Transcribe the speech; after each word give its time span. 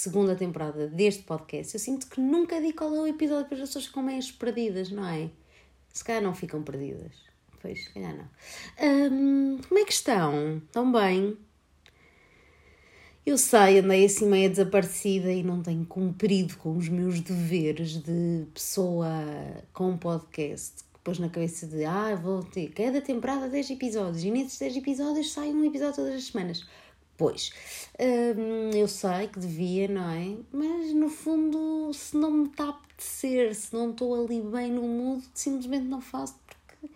segunda 0.00 0.34
temporada 0.34 0.86
deste 0.86 1.22
podcast. 1.24 1.74
Eu 1.74 1.80
sinto 1.80 2.08
que 2.08 2.20
nunca 2.20 2.60
digo 2.60 2.78
qual 2.78 2.94
é 2.94 3.00
o 3.00 3.06
episódio 3.06 3.46
para 3.46 3.56
as 3.56 3.68
pessoas 3.68 3.86
ficam 3.86 4.02
meio 4.02 4.20
perdidas, 4.38 4.90
não 4.90 5.06
é? 5.06 5.30
Se 5.92 6.02
calhar 6.02 6.22
não 6.22 6.34
ficam 6.34 6.62
perdidas. 6.62 7.12
Pois, 7.60 7.84
se 7.84 7.90
calhar 7.90 8.16
não. 8.16 8.28
Hum, 8.82 9.58
como 9.68 9.80
é 9.80 9.84
que 9.84 9.92
estão? 9.92 10.58
Estão 10.58 10.90
bem? 10.90 11.36
Eu 13.26 13.36
sei, 13.36 13.80
andei 13.80 14.06
assim 14.06 14.26
meio 14.26 14.48
desaparecida 14.48 15.30
e 15.30 15.42
não 15.42 15.62
tenho 15.62 15.84
cumprido 15.84 16.56
com 16.56 16.76
os 16.76 16.88
meus 16.88 17.20
deveres 17.20 18.02
de 18.02 18.46
pessoa 18.54 19.12
com 19.74 19.96
podcast 19.98 20.84
depois 20.94 21.18
na 21.18 21.28
cabeça 21.30 21.66
de 21.66 21.84
ah, 21.84 22.14
vou 22.14 22.42
ter 22.42 22.68
cada 22.68 23.00
temporada 23.00 23.48
10 23.48 23.70
episódios 23.70 24.22
e 24.22 24.30
nesses 24.30 24.58
10 24.58 24.76
episódios 24.76 25.32
sai 25.32 25.50
um 25.50 25.64
episódio 25.64 25.96
todas 25.96 26.14
as 26.14 26.24
semanas. 26.24 26.66
Pois, 27.20 27.52
hum, 28.00 28.70
eu 28.72 28.88
sei 28.88 29.28
que 29.28 29.38
devia, 29.38 29.86
não 29.86 30.10
é? 30.10 30.38
Mas 30.50 30.94
no 30.94 31.10
fundo, 31.10 31.92
se 31.92 32.16
não 32.16 32.30
me 32.30 32.48
está 32.48 32.64
a 32.64 32.68
apetecer, 32.70 33.54
se 33.54 33.74
não 33.74 33.90
estou 33.90 34.24
ali 34.24 34.40
bem 34.40 34.72
no 34.72 34.80
mood, 34.80 35.22
simplesmente 35.34 35.84
não 35.84 36.00
faço 36.00 36.34
porque 36.46 36.90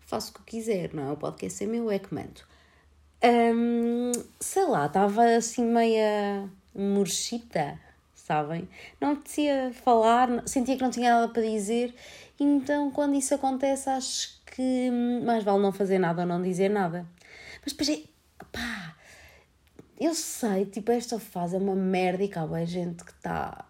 faço 0.00 0.32
o 0.32 0.34
que 0.34 0.56
quiser, 0.56 0.92
não 0.92 1.10
é? 1.10 1.12
O 1.12 1.16
podcast 1.16 1.62
é 1.62 1.66
meu, 1.68 1.88
é 1.92 2.00
que 2.00 2.12
mando. 2.12 2.40
Hum, 3.22 4.10
sei 4.40 4.66
lá, 4.66 4.86
estava 4.86 5.36
assim 5.36 5.64
meia 5.64 6.50
murchita, 6.74 7.78
sabem? 8.16 8.68
Não 9.00 9.12
apetecia 9.12 9.72
falar, 9.84 10.42
sentia 10.48 10.74
que 10.74 10.82
não 10.82 10.90
tinha 10.90 11.14
nada 11.14 11.32
para 11.32 11.42
dizer 11.42 11.94
então, 12.40 12.90
quando 12.90 13.14
isso 13.14 13.32
acontece, 13.32 13.88
acho 13.88 14.40
que 14.44 14.90
mais 15.24 15.44
vale 15.44 15.62
não 15.62 15.70
fazer 15.72 16.00
nada 16.00 16.22
ou 16.22 16.28
não 16.28 16.42
dizer 16.42 16.68
nada. 16.68 17.06
Mas 17.62 17.72
depois 17.72 17.88
é. 17.90 18.02
pá! 18.50 18.97
Eu 19.98 20.14
sei, 20.14 20.66
tipo, 20.66 20.92
esta 20.92 21.18
fase 21.18 21.56
é 21.56 21.58
uma 21.58 21.74
merda 21.74 22.22
e 22.22 22.28
cá 22.28 22.42
há 22.42 22.64
gente 22.64 23.04
que 23.04 23.10
está 23.10 23.64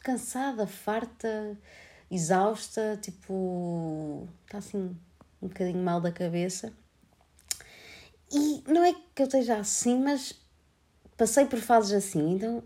cansada, 0.00 0.66
farta, 0.66 1.58
exausta, 2.10 2.98
tipo. 3.02 4.28
está 4.44 4.58
assim 4.58 4.96
um 5.42 5.48
bocadinho 5.48 5.82
mal 5.82 6.00
da 6.00 6.12
cabeça. 6.12 6.72
E 8.32 8.62
não 8.68 8.84
é 8.84 8.92
que 8.92 9.22
eu 9.22 9.26
esteja 9.26 9.56
assim, 9.58 9.98
mas 9.98 10.34
passei 11.16 11.46
por 11.46 11.58
fases 11.58 11.92
assim, 11.92 12.34
então 12.34 12.62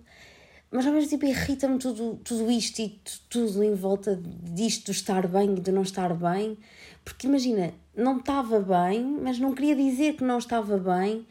mas 0.70 0.86
ao 0.86 0.92
mesmo 0.92 1.10
tempo 1.10 1.26
irrita-me 1.26 1.78
tudo, 1.78 2.20
tudo 2.22 2.48
isto 2.48 2.78
e 2.80 3.00
tudo 3.28 3.62
em 3.64 3.74
volta 3.74 4.16
disto, 4.16 4.86
do 4.86 4.92
estar 4.92 5.26
bem 5.26 5.56
e 5.56 5.60
do 5.60 5.72
não 5.72 5.82
estar 5.82 6.14
bem. 6.14 6.56
Porque 7.04 7.26
imagina, 7.26 7.74
não 7.94 8.18
estava 8.18 8.60
bem, 8.60 9.04
mas 9.20 9.38
não 9.40 9.52
queria 9.52 9.74
dizer 9.74 10.14
que 10.14 10.22
não 10.22 10.38
estava 10.38 10.78
bem, 10.78 11.26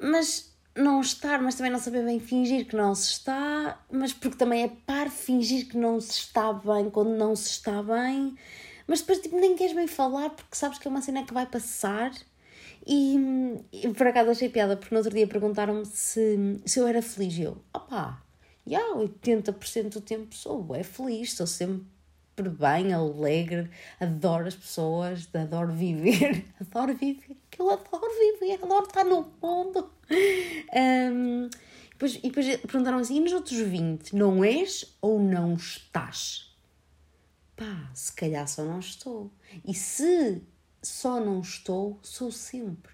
mas 0.00 0.50
não 0.74 1.00
estar, 1.00 1.40
mas 1.42 1.54
também 1.54 1.70
não 1.70 1.78
saber 1.78 2.04
bem 2.04 2.20
fingir 2.20 2.66
que 2.66 2.76
não 2.76 2.94
se 2.94 3.12
está, 3.12 3.78
mas 3.90 4.12
porque 4.12 4.36
também 4.36 4.62
é 4.64 4.68
par 4.68 5.10
fingir 5.10 5.68
que 5.68 5.76
não 5.76 6.00
se 6.00 6.12
está 6.12 6.52
bem 6.52 6.88
quando 6.90 7.10
não 7.10 7.34
se 7.36 7.50
está 7.50 7.82
bem, 7.82 8.36
mas 8.86 9.00
depois 9.00 9.20
tipo, 9.20 9.38
nem 9.38 9.56
queres 9.56 9.74
bem 9.74 9.86
falar 9.86 10.30
porque 10.30 10.56
sabes 10.56 10.78
que 10.78 10.88
é 10.88 10.90
uma 10.90 11.02
cena 11.02 11.24
que 11.24 11.34
vai 11.34 11.46
passar. 11.46 12.12
E, 12.86 13.16
e 13.72 13.88
por 13.90 14.06
acaso 14.06 14.30
achei 14.30 14.48
piada, 14.48 14.76
porque 14.76 14.94
no 14.94 15.00
outro 15.00 15.14
dia 15.14 15.26
perguntaram-me 15.26 15.84
se, 15.84 16.60
se 16.64 16.80
eu 16.80 16.86
era 16.86 17.02
feliz. 17.02 17.36
E 17.36 17.42
eu, 17.42 17.62
opá, 17.74 18.22
há 18.74 18.96
80% 18.96 19.90
do 19.90 20.00
tempo 20.00 20.34
sou 20.34 20.74
é 20.74 20.82
feliz, 20.82 21.34
sou 21.34 21.46
sempre 21.46 21.84
bem, 22.58 22.92
alegre, 22.92 23.70
adoro 24.00 24.48
as 24.48 24.56
pessoas, 24.56 25.28
adoro 25.34 25.72
viver, 25.72 26.44
adoro 26.60 26.94
viver, 26.94 27.36
que 27.50 27.60
eu 27.60 27.70
adoro 27.70 28.06
viver, 28.18 28.62
adoro 28.62 28.86
estar 28.86 29.04
no 29.04 29.32
mundo. 29.42 29.90
Um, 30.72 31.48
depois, 31.90 32.16
e 32.16 32.22
depois 32.22 32.56
perguntaram 32.58 32.98
assim: 32.98 33.16
e 33.16 33.20
nos 33.20 33.32
outros 33.32 33.58
20, 33.58 34.14
não 34.14 34.44
és 34.44 34.96
ou 35.00 35.20
não 35.20 35.54
estás? 35.54 36.54
Pá, 37.56 37.90
se 37.94 38.12
calhar 38.12 38.46
só 38.48 38.64
não 38.64 38.78
estou. 38.78 39.30
E 39.66 39.74
se 39.74 40.42
só 40.82 41.20
não 41.20 41.40
estou, 41.40 41.98
sou 42.02 42.32
sempre. 42.32 42.92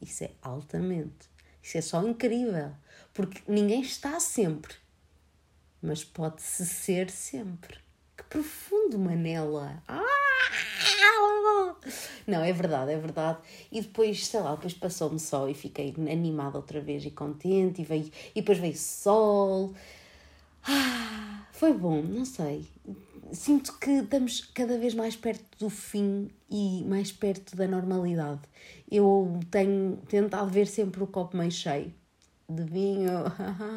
Isso 0.00 0.24
é 0.24 0.30
altamente. 0.40 1.28
Isso 1.62 1.76
é 1.76 1.80
só 1.80 2.06
incrível. 2.06 2.72
Porque 3.12 3.42
ninguém 3.46 3.82
está 3.82 4.18
sempre 4.20 4.74
mas 5.80 6.04
pode-se 6.04 6.66
ser 6.66 7.10
sempre. 7.10 7.78
Profundo, 8.28 8.98
Manela! 8.98 9.82
Ah! 9.88 10.18
Não, 12.26 12.44
é 12.44 12.52
verdade, 12.52 12.92
é 12.92 12.98
verdade. 12.98 13.38
E 13.72 13.80
depois, 13.80 14.26
sei 14.26 14.40
lá, 14.40 14.54
depois 14.54 14.74
passou-me 14.74 15.18
sol 15.18 15.48
e 15.48 15.54
fiquei 15.54 15.94
animada 16.10 16.58
outra 16.58 16.78
vez 16.78 17.02
e 17.06 17.10
contente, 17.10 17.80
e, 17.80 17.84
veio, 17.84 18.10
e 18.34 18.40
depois 18.40 18.58
veio 18.58 18.76
sol. 18.76 19.74
Ah, 20.62 21.46
foi 21.52 21.72
bom, 21.72 22.02
não 22.02 22.26
sei. 22.26 22.68
Sinto 23.32 23.78
que 23.78 23.90
estamos 23.90 24.42
cada 24.54 24.78
vez 24.78 24.94
mais 24.94 25.16
perto 25.16 25.44
do 25.58 25.70
fim 25.70 26.30
e 26.50 26.84
mais 26.84 27.10
perto 27.10 27.56
da 27.56 27.66
normalidade. 27.66 28.42
Eu 28.90 29.40
tenho 29.50 29.96
tentado 30.08 30.50
ver 30.50 30.66
sempre 30.66 31.02
o 31.02 31.06
copo 31.06 31.36
meio 31.36 31.50
cheio 31.50 31.94
de 32.48 32.62
vinho. 32.64 33.24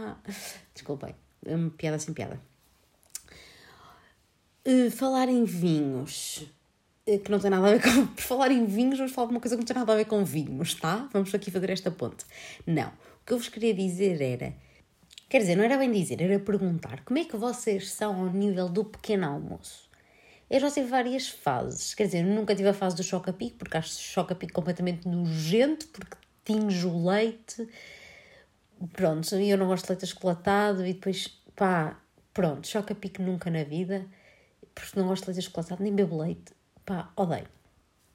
Desculpem. 0.76 1.16
É 1.46 1.56
piada 1.78 2.00
sem 2.00 2.14
piada. 2.14 2.51
Uh, 4.66 4.92
falar 4.92 5.28
em 5.28 5.44
vinhos, 5.44 6.46
uh, 7.08 7.20
que 7.20 7.32
não 7.32 7.40
tem 7.40 7.50
nada 7.50 7.68
a 7.68 7.72
ver 7.72 7.82
com. 7.84 8.08
Por 8.08 8.22
falar 8.22 8.52
em 8.52 8.66
vinhos, 8.66 8.98
vamos 8.98 9.14
falar 9.14 9.28
de 9.28 9.34
uma 9.34 9.40
coisa 9.40 9.56
que 9.56 9.62
não 9.62 9.66
tem 9.66 9.76
nada 9.76 9.94
a 9.94 9.96
ver 9.96 10.06
com 10.06 10.24
vinhos, 10.24 10.76
tá? 10.76 11.10
Vamos 11.12 11.34
aqui 11.34 11.50
fazer 11.50 11.70
esta 11.70 11.90
ponte. 11.90 12.26
Não. 12.66 12.88
O 12.88 13.26
que 13.26 13.34
eu 13.34 13.38
vos 13.38 13.50
queria 13.50 13.74
dizer 13.74 14.22
era. 14.22 14.54
Quer 15.30 15.40
dizer, 15.40 15.56
não 15.56 15.64
era 15.64 15.78
bem 15.78 15.92
dizer, 15.92 16.22
era 16.22 16.40
perguntar 16.40 17.04
como 17.06 17.18
é 17.18 17.24
que 17.24 17.38
vocês 17.38 17.92
são 17.92 18.20
ao 18.20 18.30
nível 18.32 18.68
do 18.68 18.84
pequeno 18.84 19.26
almoço. 19.26 19.90
Eu 20.50 20.60
já 20.60 20.70
tive 20.70 20.88
várias 20.88 21.30
fases. 21.30 21.94
Quer 21.96 22.06
dizer, 22.06 22.24
nunca 22.24 22.54
tive 22.54 22.68
a 22.68 22.74
fase 22.74 22.96
do 22.98 23.04
choca-pico, 23.04 23.58
porque 23.58 23.78
acho 23.78 23.98
choca-pico 24.02 24.52
completamente 24.52 25.08
nojento, 25.08 25.88
porque 25.88 26.18
tinge 26.44 26.86
o 26.86 27.08
leite 27.08 27.68
pronto, 28.88 29.36
eu 29.36 29.58
não 29.58 29.68
gosto 29.68 29.86
de 29.86 29.92
leite 29.92 30.06
achocolatado 30.06 30.86
e 30.86 30.94
depois, 30.94 31.28
pá, 31.56 32.00
pronto, 32.34 32.68
choca 32.68 32.96
pique 32.96 33.22
nunca 33.22 33.50
na 33.50 33.64
vida, 33.64 34.06
porque 34.74 35.00
não 35.00 35.08
gosto 35.08 35.24
de 35.24 35.32
leite 35.32 35.40
achocolatado, 35.46 35.84
nem 35.84 35.94
bebo 35.94 36.22
leite, 36.22 36.54
pá, 36.86 37.12
odeio. 37.16 37.48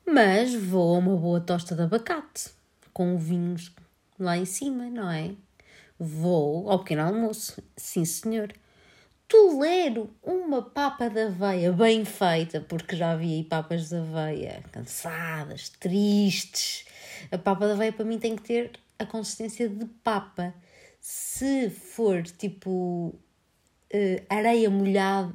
Mas 0.07 0.55
vou 0.55 0.95
a 0.95 0.99
uma 0.99 1.17
boa 1.17 1.41
tosta 1.41 1.75
de 1.75 1.83
abacate, 1.83 2.51
com 2.93 3.19
vinhos 3.19 3.75
lá 4.19 4.37
em 4.37 4.45
cima, 4.45 4.89
não 4.89 5.11
é? 5.11 5.35
Vou 5.99 6.71
ao 6.71 6.81
pequeno 6.81 7.03
almoço, 7.03 7.63
sim 7.77 8.05
senhor. 8.05 8.53
Tolero 9.29 10.09
uma 10.23 10.63
papa 10.63 11.09
de 11.09 11.23
aveia 11.23 11.73
bem 11.73 12.05
feita, 12.05 12.61
porque 12.61 12.95
já 12.95 13.17
vi 13.17 13.35
aí 13.35 13.45
papas 13.45 13.89
de 13.89 13.97
aveia 13.97 14.63
cansadas, 14.71 15.71
tristes. 15.71 16.87
A 17.33 17.39
papa 17.39 17.67
de 17.67 17.73
aveia 17.73 17.93
para 17.93 18.05
mim 18.05 18.19
tem 18.19 18.37
que 18.37 18.43
ter 18.43 18.73
a 18.99 19.05
consistência 19.05 19.69
de 19.69 19.85
papa. 20.05 20.55
Se 21.01 21.71
for 21.71 22.23
tipo 22.23 23.15
uh, 23.93 24.27
areia 24.29 24.71
molhada, 24.71 25.35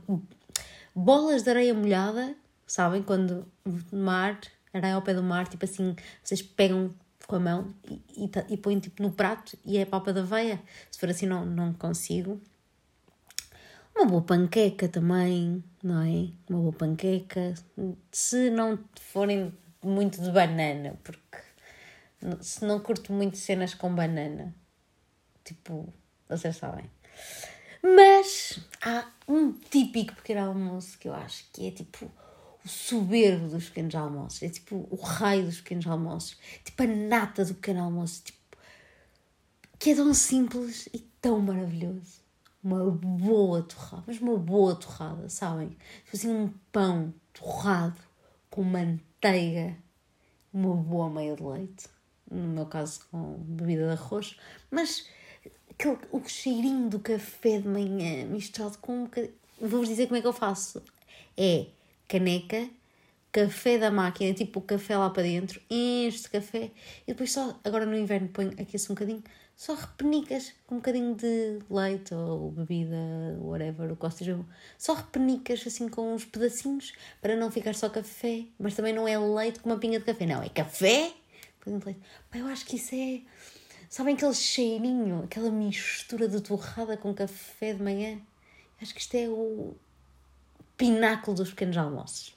bolas 0.96 1.44
de 1.44 1.50
areia 1.50 1.74
molhada, 1.74 2.36
sabem? 2.66 3.04
Quando 3.04 3.46
mar, 3.92 4.40
areia 4.74 4.96
ao 4.96 5.02
pé 5.02 5.14
do 5.14 5.24
mar, 5.24 5.48
tipo 5.48 5.66
assim, 5.66 5.96
vocês 6.24 6.42
pegam 6.42 6.94
com 7.28 7.36
a 7.36 7.40
mão 7.40 7.74
e, 7.90 8.26
e, 8.26 8.32
e 8.50 8.58
põem 8.58 8.80
tipo 8.80 9.02
no 9.02 9.12
prato 9.12 9.58
e 9.66 9.78
é 9.78 9.86
papa 9.86 10.12
da 10.12 10.22
aveia. 10.22 10.62
Se 10.90 11.00
for 11.00 11.10
assim, 11.10 11.26
não, 11.26 11.46
não 11.46 11.74
consigo. 11.74 12.42
Uma 13.96 14.06
boa 14.06 14.22
panqueca 14.22 14.88
também, 14.88 15.64
não 15.84 16.02
é? 16.02 16.30
Uma 16.50 16.60
boa 16.60 16.74
panqueca. 16.74 17.54
Se 18.12 18.50
não 18.50 18.80
forem 18.96 19.54
muito 19.84 20.22
de 20.22 20.32
banana, 20.32 20.98
porque 21.04 21.38
se 22.42 22.64
não 22.66 22.80
curto 22.80 23.12
muito 23.12 23.38
cenas 23.38 23.74
com 23.74 23.94
banana. 23.94 24.54
Tipo, 25.44 25.92
vocês 26.30 26.56
sabem. 26.56 26.90
Mas 27.84 28.60
há 28.82 29.08
um 29.28 29.52
típico 29.52 30.16
pequeno 30.16 30.48
almoço 30.48 30.98
que 30.98 31.08
eu 31.08 31.14
acho 31.14 31.46
que 31.52 31.68
é 31.68 31.72
tipo 31.72 32.12
o 32.64 32.68
soberbo 32.68 33.48
dos 33.48 33.70
pequenos 33.70 33.96
almoços. 33.96 34.44
É 34.44 34.50
tipo 34.50 34.88
o 34.90 34.96
raio 34.96 35.46
dos 35.46 35.62
pequenos 35.62 35.88
almoços. 35.88 36.38
Tipo 36.64 36.84
a 36.84 36.88
nata 36.88 37.46
do 37.46 37.56
pequeno 37.56 37.84
almoço. 37.84 38.24
Tipo, 38.24 38.40
que 39.80 39.92
é 39.92 39.96
tão 39.96 40.14
simples 40.14 40.88
e 40.94 41.00
tão 41.22 41.40
maravilhoso. 41.40 42.22
Uma 42.64 42.92
boa 42.92 43.64
torrada, 43.64 44.04
mas 44.06 44.22
uma 44.22 44.38
boa 44.38 44.76
torrada, 44.76 45.28
sabem? 45.30 45.70
Tipo 45.70 46.16
assim, 46.16 46.30
um 46.30 46.54
pão 46.72 47.12
torrado 47.34 48.00
com 48.52 48.64
manteiga, 48.64 49.76
uma 50.54 50.76
boa 50.76 51.10
meia 51.10 51.36
de 51.36 51.42
leite 51.42 51.90
no 52.32 52.48
meu 52.48 52.66
caso 52.66 53.02
com 53.12 53.36
bebida 53.40 53.88
de 53.88 53.92
arroz, 53.92 54.38
mas 54.72 55.06
aquele, 55.82 55.98
o 56.12 56.22
cheirinho 56.28 56.90
do 56.90 57.00
café 57.00 57.60
de 57.60 57.68
manhã 57.68 58.26
misturado 58.26 58.78
com 58.78 59.00
um 59.00 59.04
bocadinho. 59.04 59.34
Vou-vos 59.60 59.88
dizer 59.88 60.08
como 60.08 60.18
é 60.18 60.22
que 60.22 60.28
eu 60.28 60.34
faço. 60.34 60.82
É 61.36 61.68
caneca, 62.08 62.70
café 63.32 63.78
da 63.78 63.90
máquina, 63.90 64.34
tipo 64.34 64.60
o 64.60 64.62
café 64.62 64.98
lá 64.98 65.10
para 65.10 65.24
dentro, 65.24 65.60
de 65.70 66.30
café 66.30 66.72
e 67.08 67.08
depois 67.08 67.32
só, 67.32 67.60
agora 67.64 67.86
no 67.86 67.96
inverno 67.96 68.28
ponho, 68.30 68.52
aqueço 68.60 68.92
um 68.92 68.96
bocadinho, 68.96 69.24
só 69.56 69.74
repenicas 69.74 70.54
com 70.68 70.76
um 70.76 70.78
bocadinho 70.80 71.16
de 71.16 71.60
leite 71.70 72.14
ou 72.14 72.52
bebida, 72.52 72.98
whatever, 73.40 73.92
o 73.92 73.96
que 73.96 74.12
seja. 74.12 74.38
Só 74.78 74.94
repenicas 74.94 75.64
assim 75.66 75.88
com 75.88 76.14
uns 76.14 76.26
pedacinhos 76.26 76.94
para 77.22 77.36
não 77.36 77.50
ficar 77.50 77.74
só 77.76 77.90
café, 77.90 78.46
mas 78.60 78.76
também 78.76 78.94
não 78.94 79.08
é 79.08 79.18
leite 79.18 79.60
com 79.60 79.70
uma 79.70 79.78
pinga 79.78 80.00
de 80.00 80.06
café, 80.06 80.26
não, 80.26 80.44
é 80.44 80.50
café. 80.50 81.14
Pá, 82.30 82.40
eu 82.40 82.48
acho 82.48 82.66
que 82.66 82.76
isso 82.76 82.96
é. 82.96 83.22
Sabem 83.92 84.16
aquele 84.16 84.34
cheirinho, 84.34 85.24
aquela 85.26 85.52
mistura 85.52 86.28
de 86.28 86.42
torrada 86.42 86.98
com 86.98 87.14
café 87.14 87.74
de 87.74 87.84
manhã? 87.84 88.20
Acho 88.82 88.96
que 88.96 89.02
isto 89.02 89.14
é 89.16 89.30
o 89.30 89.76
pináculo 90.76 91.38
dos 91.38 91.52
pequenos 91.52 91.78
almoços 91.78 92.34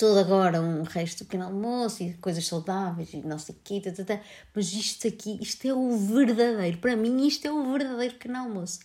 todo 0.00 0.18
agora 0.18 0.62
um 0.62 0.82
resto 0.82 1.18
do 1.18 1.26
pequeno 1.26 1.44
almoço 1.44 2.02
e 2.02 2.14
coisas 2.14 2.46
saudáveis 2.46 3.12
e 3.12 3.18
não 3.18 3.38
sei 3.38 3.54
o 3.54 3.58
quê, 3.62 3.82
tá, 3.82 3.92
tá, 3.92 4.02
tá. 4.02 4.20
mas 4.54 4.72
isto 4.72 5.06
aqui, 5.06 5.38
isto 5.42 5.68
é 5.68 5.74
o 5.74 5.94
verdadeiro, 5.94 6.78
para 6.78 6.96
mim 6.96 7.26
isto 7.26 7.46
é 7.46 7.52
o 7.52 7.70
verdadeiro 7.70 8.14
pequeno 8.14 8.38
almoço. 8.38 8.80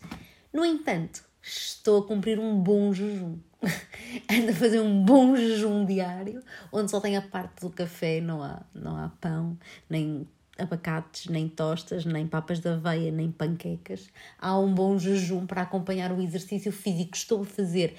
No 0.52 0.66
entanto, 0.66 1.24
estou 1.42 2.02
a 2.02 2.06
cumprir 2.06 2.38
um 2.38 2.62
bom 2.62 2.92
jejum. 2.94 3.38
Ando 4.30 4.52
a 4.52 4.54
fazer 4.54 4.82
um 4.82 5.06
bom 5.06 5.38
jejum 5.38 5.86
diário, 5.86 6.44
onde 6.70 6.92
só 6.92 7.00
tem 7.00 7.16
a 7.16 7.22
parte 7.22 7.62
do 7.62 7.70
café, 7.70 8.20
não 8.20 8.44
há, 8.44 8.62
não 8.74 8.98
há 8.98 9.08
pão, 9.22 9.58
nem 9.90 10.28
abacates, 10.57 11.28
nem 11.28 11.48
tostas, 11.48 12.06
nem 12.06 12.28
papas 12.28 12.60
de 12.60 12.69
aveia, 12.69 13.12
nem 13.12 13.31
panquecas. 13.31 14.10
Há 14.40 14.57
um 14.57 14.74
bom 14.74 14.98
jejum 14.98 15.46
para 15.46 15.62
acompanhar 15.62 16.12
o 16.12 16.22
exercício 16.22 16.72
físico 16.72 17.12
que 17.12 17.18
estou 17.18 17.42
a 17.42 17.46
fazer 17.46 17.96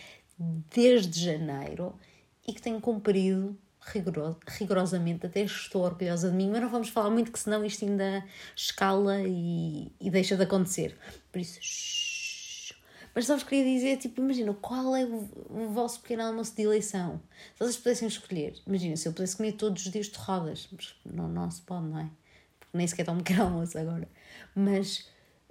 desde 0.74 1.20
janeiro 1.20 1.94
e 2.46 2.52
que 2.52 2.62
tenho 2.62 2.80
cumprido 2.80 3.56
rigorosamente, 4.58 5.26
até 5.26 5.42
estou 5.42 5.82
orgulhosa 5.82 6.30
de 6.30 6.36
mim, 6.36 6.50
mas 6.50 6.60
não 6.60 6.68
vamos 6.68 6.88
falar 6.88 7.10
muito 7.10 7.30
que 7.30 7.38
senão 7.38 7.64
isto 7.64 7.84
ainda 7.84 8.24
escala 8.54 9.22
e, 9.22 9.92
e 10.00 10.10
deixa 10.10 10.36
de 10.36 10.42
acontecer. 10.42 10.96
Por 11.30 11.40
isso, 11.40 11.58
shh. 11.60 12.74
mas 13.14 13.26
só 13.26 13.34
vos 13.34 13.44
queria 13.44 13.64
dizer, 13.64 13.96
tipo, 13.98 14.20
imagina, 14.20 14.52
qual 14.54 14.96
é 14.96 15.04
o, 15.04 15.28
o, 15.48 15.68
vosso 15.68 16.00
pequeno 16.00 16.24
almoço 16.24 16.54
de 16.56 16.62
eleição? 16.62 17.20
Se 17.54 17.60
vocês 17.60 17.76
pudessem 17.76 18.08
escolher, 18.08 18.54
imagina, 18.66 18.96
se 18.96 19.06
eu 19.06 19.12
pudesse 19.12 19.36
comer 19.36 19.52
todos 19.52 19.86
os 19.86 19.92
dias 19.92 20.08
torradas, 20.08 20.68
mas 20.72 20.94
não, 21.04 21.28
não 21.28 21.48
se 21.50 21.62
pode, 21.62 21.86
não 21.86 22.00
é? 22.00 22.10
Nem 22.76 22.86
sequer 22.86 23.08
um 23.10 23.18
pequeno 23.18 23.44
almoço 23.44 23.76
agora. 23.78 24.08
Mas 24.54 25.08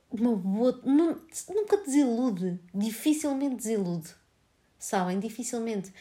uma 0.10 0.36
boa. 0.36 0.80
Nunca 0.84 1.78
desilude, 1.84 2.60
dificilmente 2.74 3.56
desilude. 3.56 4.10
Sabem? 4.78 5.20
Dificilmente 5.20 5.92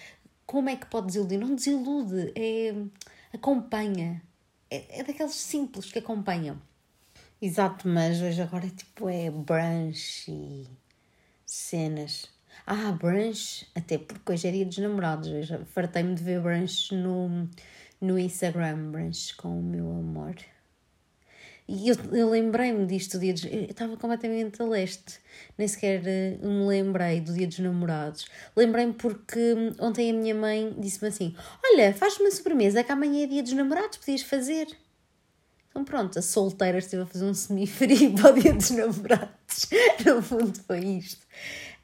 como 0.47 0.69
é 0.69 0.77
que 0.77 0.87
pode 0.87 1.07
desiludir? 1.09 1.39
Não 1.39 1.55
desilude, 1.55 2.33
é, 2.37 2.75
acompanha. 3.33 4.23
É, 4.71 5.01
é 5.01 5.05
daqueles 5.05 5.35
simples 5.35 5.91
que 5.91 5.99
acompanham. 5.99 6.61
Exato, 7.41 7.89
mas 7.89 8.21
hoje 8.21 8.41
agora 8.41 8.69
tipo 8.69 9.09
é 9.09 9.31
brunch 9.31 10.31
e 10.31 10.67
cenas. 11.45 12.31
Ah, 12.67 12.93
brunch, 12.93 13.67
até 13.75 13.99
porque 13.99 14.33
hoje 14.33 14.49
é 14.49 14.53
dia 14.53 14.65
dos 14.65 14.79
namorados. 14.79 15.31
Fartei-me 15.69 16.15
de 16.15 16.23
ver 16.23 16.41
brunch 16.41 16.95
no, 16.95 17.49
no 18.01 18.19
Instagram, 18.19 18.91
brunch 18.91 19.37
com 19.37 19.59
o 19.59 19.63
meu 19.63 19.91
amor. 19.91 20.37
E 21.67 21.89
eu, 21.89 21.97
eu 22.13 22.29
lembrei-me 22.29 22.85
disto, 22.85 23.19
dia 23.19 23.33
dos, 23.33 23.45
eu 23.45 23.63
estava 23.63 23.97
completamente 23.97 24.61
a 24.61 24.67
leste, 24.67 25.19
nem 25.57 25.67
sequer 25.67 26.03
uh, 26.03 26.47
me 26.47 26.67
lembrei 26.67 27.23
do 27.23 27.33
dia 27.33 27.47
dos 27.47 27.59
namorados. 27.59 28.27
Lembrei-me 28.55 28.93
porque 28.93 29.55
hum, 29.55 29.73
ontem 29.81 30.11
a 30.11 30.13
minha 30.13 30.35
mãe 30.35 30.75
disse-me 30.79 31.09
assim: 31.09 31.35
Olha, 31.65 31.95
faz-me 31.95 32.27
uma 32.27 32.31
sobremesa 32.31 32.85
que 32.85 32.93
amanhã 32.93 33.25
é 33.25 33.27
dia 33.27 33.43
dos 33.43 33.55
namorados, 33.55 33.97
podias 33.97 34.21
fazer. 34.23 34.67
Então 35.71 35.85
pronto, 35.85 36.19
a 36.19 36.23
solteira 36.23 36.79
esteve 36.79 37.03
a 37.03 37.07
fazer 37.07 37.25
um 37.25 37.35
semifrio 37.35 38.13
para 38.15 38.31
o 38.31 38.39
dia 38.39 38.53
dos 38.53 38.71
namorados. 38.71 39.67
no 40.05 40.23
fundo 40.23 40.59
foi 40.67 40.81
isto. 40.81 41.27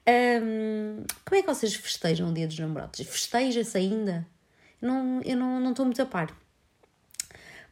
Um, 0.07 1.03
como 1.25 1.39
é 1.39 1.41
que 1.41 1.47
vocês 1.47 1.73
festejam 1.73 2.29
o 2.29 2.33
dia 2.33 2.47
dos 2.47 2.59
namorados? 2.59 2.99
Festeja-se 2.99 3.77
ainda? 3.77 4.27
Não, 4.79 5.21
eu 5.23 5.35
não 5.35 5.71
estou 5.71 5.85
muito 5.85 6.01
a 6.01 6.05
par. 6.05 6.40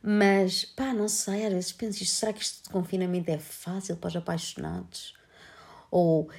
Mas, 0.02 0.64
pá, 0.64 0.94
não 0.94 1.10
sei, 1.10 1.46
às 1.46 1.54
vezes 1.54 1.72
penso 1.74 2.02
isto, 2.02 2.16
será 2.16 2.32
que 2.32 2.42
isto 2.42 2.64
de 2.64 2.70
confinamento 2.70 3.30
é 3.30 3.38
fácil 3.38 3.98
para 3.98 4.08
os 4.08 4.16
apaixonados? 4.16 5.14
Ou 5.92 6.30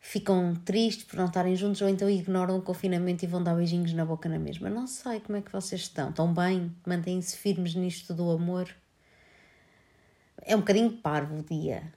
ficam 0.00 0.54
tristes 0.54 1.04
por 1.04 1.16
não 1.16 1.26
estarem 1.26 1.56
juntos, 1.56 1.82
ou 1.82 1.88
então 1.88 2.08
ignoram 2.08 2.56
o 2.56 2.62
confinamento 2.62 3.24
e 3.24 3.28
vão 3.28 3.42
dar 3.42 3.54
beijinhos 3.54 3.92
na 3.92 4.04
boca 4.04 4.28
na 4.28 4.38
mesma. 4.38 4.70
Não 4.70 4.86
sei 4.86 5.20
como 5.20 5.36
é 5.38 5.42
que 5.42 5.52
vocês 5.52 5.82
estão. 5.82 6.10
Estão 6.10 6.32
bem? 6.32 6.74
Mantêm-se 6.86 7.36
firmes 7.36 7.74
nisto 7.74 8.14
do 8.14 8.30
amor? 8.30 8.74
É 10.42 10.54
um 10.54 10.60
bocadinho 10.60 10.90
parvo 10.92 11.40
o 11.40 11.42
dia. 11.42 11.92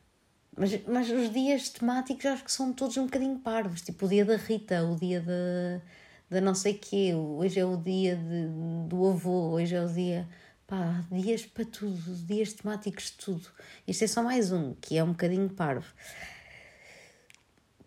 Mas, 0.58 0.86
mas 0.86 1.10
os 1.10 1.32
dias 1.32 1.70
temáticos 1.70 2.26
acho 2.26 2.44
que 2.44 2.52
são 2.52 2.74
todos 2.74 2.98
um 2.98 3.06
bocadinho 3.06 3.40
parvos. 3.40 3.82
Tipo 3.82 4.06
o 4.06 4.10
dia 4.10 4.26
da 4.26 4.36
Rita, 4.36 4.84
o 4.84 4.96
dia 4.96 5.22
da, 5.22 5.82
da 6.30 6.42
não 6.42 6.54
sei 6.56 6.74
quê. 6.74 7.14
Hoje 7.16 7.60
é 7.60 7.66
o 7.66 7.78
dia 7.78 8.16
de, 8.16 8.48
do 8.88 9.08
avô, 9.08 9.52
hoje 9.52 9.76
é 9.76 9.82
o 9.82 9.88
dia 9.88 10.28
Pá, 10.72 11.04
dias 11.12 11.46
para 11.46 11.66
tudo, 11.66 12.16
dias 12.26 12.54
temáticos 12.54 13.08
de 13.08 13.18
tudo. 13.18 13.46
Este 13.86 14.06
é 14.06 14.08
só 14.08 14.24
mais 14.24 14.54
um, 14.54 14.74
que 14.76 14.98
é 14.98 15.04
um 15.04 15.10
bocadinho 15.10 15.50
parvo. 15.50 15.94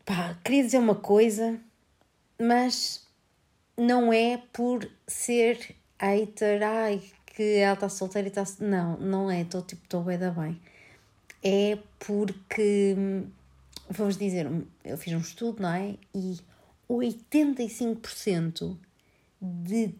Pá, 0.04 0.38
queria 0.44 0.62
dizer 0.62 0.76
uma 0.76 0.94
coisa, 0.94 1.58
mas 2.38 3.08
não 3.74 4.12
é 4.12 4.36
por 4.52 4.86
ser 5.06 5.74
hater, 5.98 6.62
ai, 6.62 7.02
que 7.24 7.56
ela 7.56 7.72
está 7.72 7.88
solteira 7.88 8.28
e 8.28 8.30
está. 8.30 8.44
Não, 8.62 8.98
não 8.98 9.30
é, 9.30 9.40
estou 9.40 9.62
tipo, 9.62 9.82
estou 9.84 10.02
bem 10.04 10.18
da 10.18 10.30
bem. 10.30 10.60
É 11.42 11.78
porque, 11.98 12.94
vamos 13.88 14.18
dizer, 14.18 14.46
eu 14.84 14.98
fiz 14.98 15.14
um 15.14 15.20
estudo, 15.20 15.62
não 15.62 15.70
é? 15.72 15.96
E 16.14 16.38
85% 16.90 18.76
de 19.40 19.94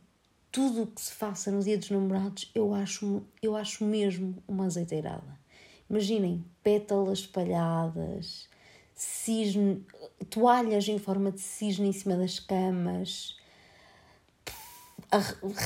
tudo 0.54 0.84
o 0.84 0.86
que 0.86 1.00
se 1.00 1.10
faça 1.10 1.50
no 1.50 1.60
dia 1.60 1.76
dos 1.76 1.90
namorados, 1.90 2.48
eu 2.54 2.72
acho, 2.72 3.24
eu 3.42 3.56
acho 3.56 3.84
mesmo 3.84 4.40
uma 4.46 4.66
azeiteirada. 4.66 5.36
Imaginem, 5.90 6.44
pétalas 6.62 7.18
espalhadas, 7.18 8.48
cisne, 8.94 9.84
toalhas 10.30 10.86
em 10.86 10.96
forma 10.96 11.32
de 11.32 11.40
cisne 11.40 11.88
em 11.88 11.92
cima 11.92 12.16
das 12.16 12.38
camas, 12.38 13.36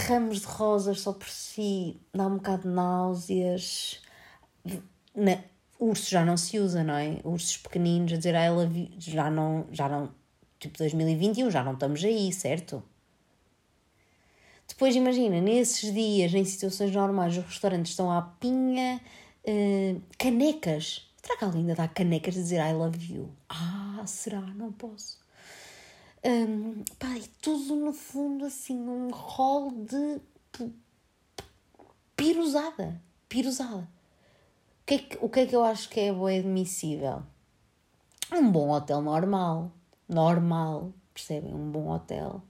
ramos 0.06 0.40
de 0.40 0.46
rosas 0.46 1.02
só 1.02 1.12
por 1.12 1.28
si, 1.28 2.00
dá 2.14 2.26
um 2.26 2.36
bocado 2.36 2.62
de 2.62 2.68
náuseas. 2.68 4.00
Na, 5.14 5.44
urso 5.78 6.10
já 6.10 6.24
não 6.24 6.38
se 6.38 6.58
usa, 6.58 6.82
não 6.82 6.94
é? 6.94 7.20
Ursos 7.24 7.58
pequeninos 7.58 8.14
a 8.14 8.16
dizer 8.16 8.34
ah, 8.34 8.42
ela 8.42 8.66
já 8.96 9.30
não, 9.30 9.66
já 9.70 9.86
não, 9.86 10.14
tipo 10.58 10.78
2021, 10.78 11.50
já 11.50 11.62
não 11.62 11.74
estamos 11.74 12.02
aí, 12.02 12.32
certo? 12.32 12.82
Depois 14.68 14.94
imagina, 14.94 15.40
nesses 15.40 15.92
dias, 15.92 16.32
em 16.34 16.44
situações 16.44 16.92
normais, 16.92 17.36
os 17.36 17.44
restaurantes 17.44 17.92
estão 17.92 18.12
à 18.12 18.22
pinha, 18.22 19.00
uh, 19.44 20.02
canecas. 20.18 21.08
Será 21.22 21.38
que 21.38 21.44
alguém 21.44 21.62
ainda 21.62 21.74
dá 21.74 21.88
canecas 21.88 22.34
de 22.34 22.42
dizer 22.42 22.60
I 22.60 22.74
love 22.74 23.12
you? 23.12 23.30
Ah, 23.48 24.04
será? 24.06 24.40
Não 24.40 24.70
posso. 24.70 25.18
Um, 26.24 26.84
pá, 26.98 27.16
e 27.16 27.26
tudo 27.40 27.74
no 27.76 27.92
fundo 27.92 28.44
assim, 28.44 28.76
um 28.76 29.08
rol 29.10 29.70
de 29.70 30.20
pirosada. 32.14 33.00
Pirosada. 33.28 33.88
O 34.82 34.86
que, 34.86 34.94
é 34.94 34.98
que, 34.98 35.18
o 35.20 35.28
que 35.28 35.40
é 35.40 35.46
que 35.46 35.56
eu 35.56 35.64
acho 35.64 35.88
que 35.88 36.00
é 36.00 36.12
bem 36.12 36.40
admissível? 36.40 37.22
Um 38.32 38.50
bom 38.50 38.70
hotel 38.70 39.00
normal. 39.00 39.72
Normal, 40.08 40.92
percebem? 41.12 41.54
Um 41.54 41.70
bom 41.70 41.90
hotel 41.90 42.42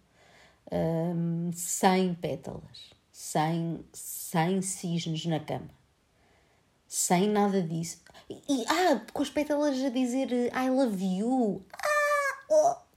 um, 0.72 1.50
sem 1.52 2.14
pétalas, 2.14 2.90
sem, 3.10 3.84
sem 3.92 4.62
cisnes 4.62 5.24
na 5.26 5.40
cama, 5.40 5.70
sem 6.86 7.28
nada 7.28 7.62
disso. 7.62 8.00
E, 8.28 8.42
e 8.48 8.64
ah, 8.68 9.00
com 9.12 9.22
as 9.22 9.30
pétalas 9.30 9.82
a 9.82 9.88
dizer 9.88 10.30
I 10.54 10.70
love 10.70 11.04
you. 11.04 11.64
Ah, 11.72 12.38
oh. 12.50 12.88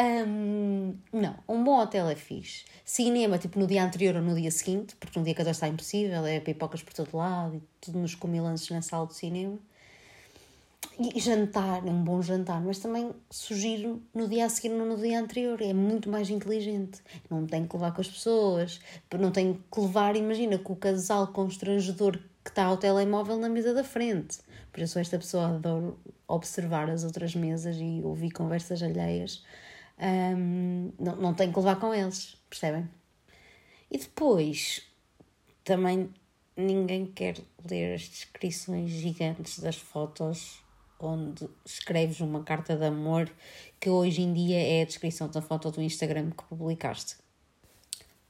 Um, 0.00 0.96
não, 1.12 1.34
um 1.48 1.64
bom 1.64 1.80
hotel 1.80 2.08
é 2.08 2.14
fixe. 2.14 2.64
Cinema, 2.84 3.36
tipo 3.36 3.58
no 3.58 3.66
dia 3.66 3.84
anterior 3.84 4.14
ou 4.14 4.22
no 4.22 4.36
dia 4.36 4.50
seguinte, 4.52 4.94
porque 4.94 5.18
no 5.18 5.24
dia 5.24 5.34
14 5.34 5.56
está 5.56 5.66
impossível, 5.66 6.24
é 6.24 6.38
pipocas 6.38 6.84
por 6.84 6.94
todo 6.94 7.16
lado 7.16 7.56
e 7.56 7.62
tudo 7.80 7.98
nos 7.98 8.14
comilances 8.14 8.70
na 8.70 8.80
sala 8.80 9.08
de 9.08 9.14
cinema 9.14 9.58
e 11.00 11.20
jantar, 11.20 11.84
um 11.84 12.02
bom 12.02 12.20
jantar, 12.20 12.60
mas 12.60 12.80
também 12.80 13.12
sugiro 13.30 14.02
no 14.12 14.26
dia 14.26 14.46
a 14.46 14.48
seguir, 14.48 14.70
no 14.70 14.96
dia 14.96 15.20
anterior. 15.20 15.62
É 15.62 15.72
muito 15.72 16.10
mais 16.10 16.28
inteligente. 16.28 17.00
Não 17.30 17.46
tem 17.46 17.66
que 17.66 17.76
levar 17.76 17.94
com 17.94 18.00
as 18.00 18.08
pessoas, 18.08 18.80
não 19.16 19.30
tem 19.30 19.54
que 19.70 19.80
levar, 19.80 20.16
imagina, 20.16 20.58
com 20.58 20.72
o 20.72 20.76
casal 20.76 21.28
constrangedor 21.28 22.18
que 22.42 22.50
está 22.50 22.64
ao 22.64 22.76
telemóvel 22.76 23.38
na 23.38 23.48
mesa 23.48 23.72
da 23.72 23.84
frente. 23.84 24.38
Por 24.72 24.82
isso, 24.82 24.98
esta 24.98 25.16
pessoa 25.18 25.48
adora 25.48 25.94
observar 26.26 26.90
as 26.90 27.04
outras 27.04 27.34
mesas 27.34 27.76
e 27.78 28.00
ouvir 28.02 28.30
conversas 28.30 28.82
alheias. 28.82 29.44
Um, 30.00 30.90
não, 30.98 31.16
não 31.16 31.34
tem 31.34 31.52
que 31.52 31.58
levar 31.58 31.76
com 31.76 31.94
eles, 31.94 32.36
percebem? 32.50 32.88
E 33.88 33.98
depois, 33.98 34.82
também 35.64 36.10
ninguém 36.56 37.06
quer 37.06 37.36
ler 37.70 37.94
as 37.94 38.02
descrições 38.02 38.90
gigantes 38.90 39.60
das 39.60 39.76
fotos 39.76 40.60
onde 40.98 41.48
escreves 41.64 42.20
uma 42.20 42.42
carta 42.42 42.76
de 42.76 42.84
amor 42.84 43.30
que 43.78 43.88
hoje 43.88 44.22
em 44.22 44.32
dia 44.32 44.58
é 44.58 44.82
a 44.82 44.86
descrição 44.86 45.28
da 45.28 45.40
foto 45.40 45.70
do 45.70 45.82
Instagram 45.82 46.30
que 46.30 46.44
publicaste. 46.44 47.16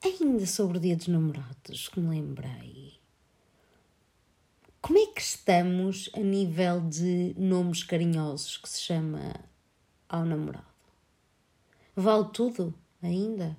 Ainda 0.05 0.47
sobre 0.47 0.79
o 0.79 0.81
dia 0.81 0.97
dos 0.97 1.09
namorados, 1.09 1.89
que 1.89 1.99
me 1.99 2.09
lembrei. 2.09 2.99
Como 4.81 4.99
é 4.99 5.07
que 5.07 5.21
estamos 5.21 6.09
a 6.15 6.21
nível 6.21 6.81
de 6.81 7.35
nomes 7.37 7.83
carinhosos 7.83 8.57
que 8.59 8.69
se 8.69 8.81
chama 8.81 9.35
ao 10.09 10.25
namorado? 10.25 10.65
Vale 11.97 12.29
tudo 12.33 12.73
ainda? 13.03 13.57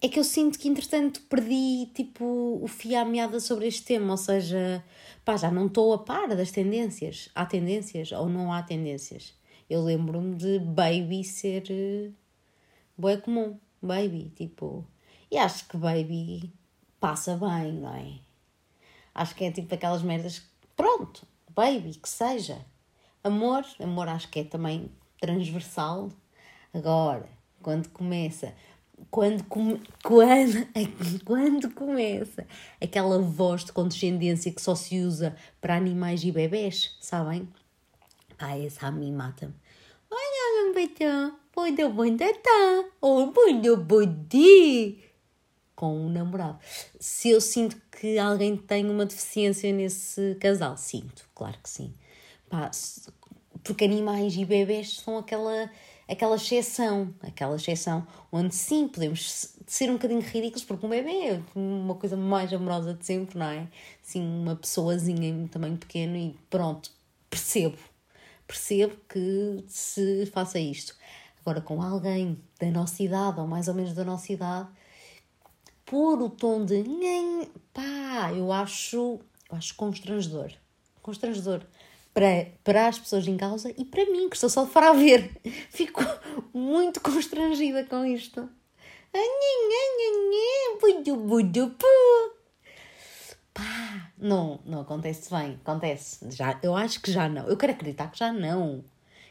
É 0.00 0.08
que 0.08 0.18
eu 0.18 0.22
sinto 0.24 0.60
que, 0.60 0.68
entretanto, 0.68 1.20
perdi 1.22 1.86
tipo 1.92 2.60
o 2.62 2.68
fio 2.68 3.00
à 3.00 3.04
meada 3.04 3.40
sobre 3.40 3.66
este 3.66 3.82
tema, 3.82 4.12
ou 4.12 4.16
seja, 4.16 4.84
pá, 5.24 5.36
já 5.36 5.50
não 5.50 5.66
estou 5.66 5.92
a 5.92 5.98
par 5.98 6.28
das 6.28 6.52
tendências. 6.52 7.28
Há 7.34 7.44
tendências 7.44 8.12
ou 8.12 8.28
não 8.28 8.52
há 8.52 8.62
tendências? 8.62 9.34
Eu 9.68 9.82
lembro-me 9.82 10.36
de 10.36 10.60
baby 10.60 11.24
ser 11.24 11.64
uh, 11.70 12.14
bué 12.96 13.16
comum, 13.16 13.58
baby, 13.82 14.32
tipo. 14.36 14.86
E 15.32 15.36
acho 15.36 15.66
que 15.66 15.76
baby 15.76 16.52
passa 17.00 17.36
bem, 17.36 17.72
não 17.72 17.94
é? 17.94 18.20
Acho 19.12 19.34
que 19.34 19.44
é 19.44 19.50
tipo 19.50 19.74
aquelas 19.74 20.02
merdas. 20.02 20.42
Pronto, 20.76 21.26
baby, 21.50 21.94
que 21.94 22.08
seja. 22.08 22.64
Amor, 23.24 23.64
amor 23.80 24.08
acho 24.08 24.28
que 24.30 24.38
é 24.38 24.44
também 24.44 24.92
transversal. 25.20 26.08
Agora, 26.72 27.28
quando 27.60 27.88
começa 27.88 28.54
quando, 29.10 29.44
come, 29.44 29.80
quando, 30.02 30.66
quando 31.24 31.70
começa 31.70 32.46
aquela 32.80 33.18
voz 33.18 33.64
de 33.64 33.72
condescendência 33.72 34.52
que 34.52 34.60
só 34.60 34.74
se 34.74 35.00
usa 35.00 35.36
para 35.60 35.76
animais 35.76 36.22
e 36.24 36.32
bebés, 36.32 36.96
sabem? 37.00 37.48
Ah, 38.38 38.56
essa 38.58 38.86
a 38.86 38.90
mim 38.90 39.12
mata-me. 39.12 39.54
Olha, 40.10 40.72
beijão, 40.72 41.38
muito 41.56 41.88
bom 41.90 42.16
tá, 42.16 42.84
muito 43.00 43.76
bom 43.76 44.04
dia, 44.28 44.96
com 45.74 46.06
um 46.06 46.08
namorado. 46.08 46.58
Se 47.00 47.30
eu 47.30 47.40
sinto 47.40 47.76
que 47.90 48.18
alguém 48.18 48.56
tem 48.56 48.88
uma 48.88 49.04
deficiência 49.04 49.72
nesse 49.72 50.36
casal, 50.40 50.76
sinto, 50.76 51.28
claro 51.34 51.58
que 51.62 51.68
sim. 51.68 51.92
Pá, 52.48 52.70
porque 53.64 53.84
animais 53.84 54.34
e 54.36 54.44
bebés 54.44 55.00
são 55.00 55.18
aquela 55.18 55.70
aquela 56.08 56.36
exceção, 56.36 57.14
aquela 57.20 57.56
exceção 57.56 58.06
onde 58.32 58.54
sim 58.54 58.88
podemos 58.88 59.54
ser 59.66 59.90
um 59.90 59.94
bocadinho 59.94 60.20
ridículos, 60.20 60.64
porque 60.64 60.86
um 60.86 60.88
bebê 60.88 61.10
é 61.10 61.42
uma 61.54 61.94
coisa 61.94 62.16
mais 62.16 62.52
amorosa 62.52 62.94
de 62.94 63.04
sempre, 63.04 63.38
não 63.38 63.46
é? 63.46 63.68
Sim, 64.02 64.22
uma 64.22 64.56
pessoazinha 64.56 65.48
tamanho 65.48 65.76
pequeno 65.76 66.16
e 66.16 66.34
pronto, 66.48 66.90
percebo, 67.28 67.76
percebo 68.46 68.96
que 69.08 69.62
se 69.68 70.26
faça 70.26 70.58
isto. 70.58 70.96
Agora, 71.42 71.60
com 71.60 71.82
alguém 71.82 72.38
da 72.58 72.70
nossa 72.70 73.02
idade, 73.02 73.40
ou 73.40 73.46
mais 73.46 73.68
ou 73.68 73.74
menos 73.74 73.92
da 73.92 74.04
nossa 74.04 74.32
idade, 74.32 74.68
pôr 75.84 76.20
o 76.20 76.30
tom 76.30 76.64
de 76.64 76.84
pá, 77.72 78.32
eu 78.34 78.50
acho, 78.52 79.20
eu 79.50 79.56
acho 79.56 79.74
constrangedor. 79.74 80.52
Constrangedor 81.02 81.62
para, 82.18 82.46
para 82.64 82.88
as 82.88 82.98
pessoas 82.98 83.28
em 83.28 83.36
causa 83.36 83.72
e 83.78 83.84
para 83.84 84.04
mim, 84.06 84.28
que 84.28 84.34
estou 84.34 84.50
só 84.50 84.66
fora 84.66 84.90
a 84.90 84.92
ver. 84.92 85.30
Fico 85.70 86.02
muito 86.52 87.00
constrangida 87.00 87.84
com 87.84 88.04
isto. 88.04 88.48
Pá, 93.54 94.10
não, 94.18 94.60
não 94.64 94.80
acontece 94.80 95.30
bem, 95.30 95.60
acontece. 95.62 96.28
Já, 96.32 96.58
eu 96.60 96.74
acho 96.74 97.00
que 97.00 97.12
já 97.12 97.28
não. 97.28 97.46
Eu 97.46 97.56
quero 97.56 97.72
acreditar 97.72 98.10
que 98.10 98.18
já 98.18 98.32
não. 98.32 98.84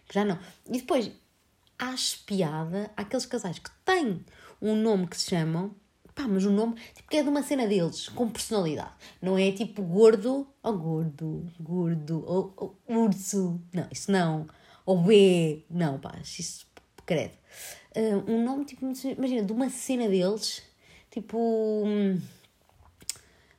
Que 0.08 0.14
já 0.14 0.24
não. 0.24 0.40
E 0.66 0.80
depois, 0.80 1.12
acho 1.78 2.24
piada 2.24 2.90
aqueles 2.96 3.26
casais 3.26 3.60
que 3.60 3.70
têm 3.84 4.24
um 4.62 4.76
nome 4.76 5.08
que 5.08 5.18
se 5.18 5.30
chamam 5.30 5.76
Pá, 6.18 6.28
mas 6.28 6.44
o 6.46 6.50
nome 6.50 6.74
tipo, 6.96 7.16
é 7.16 7.22
de 7.22 7.30
uma 7.30 7.44
cena 7.44 7.68
deles, 7.68 8.10
com 8.10 8.28
personalidade. 8.28 8.90
Não 9.22 9.38
é 9.38 9.52
tipo 9.52 9.84
gordo, 9.84 10.48
ou 10.64 10.74
oh, 10.74 10.74
gordo, 10.74 11.46
gordo, 11.60 12.24
ou 12.26 12.76
urso. 12.88 13.62
Não, 13.72 13.88
isso 13.92 14.12
não. 14.12 14.48
Ou 14.84 14.98
B. 15.04 15.64
Não, 15.70 16.00
pá, 16.00 16.16
isso 16.24 16.66
credo. 17.06 17.34
Uh, 17.96 18.32
um 18.32 18.44
nome, 18.44 18.66
tipo, 18.66 18.84
imagina, 18.84 19.44
de 19.44 19.54
uma 19.54 19.70
cena 19.70 20.10
deles, 20.10 20.64
tipo. 21.12 21.86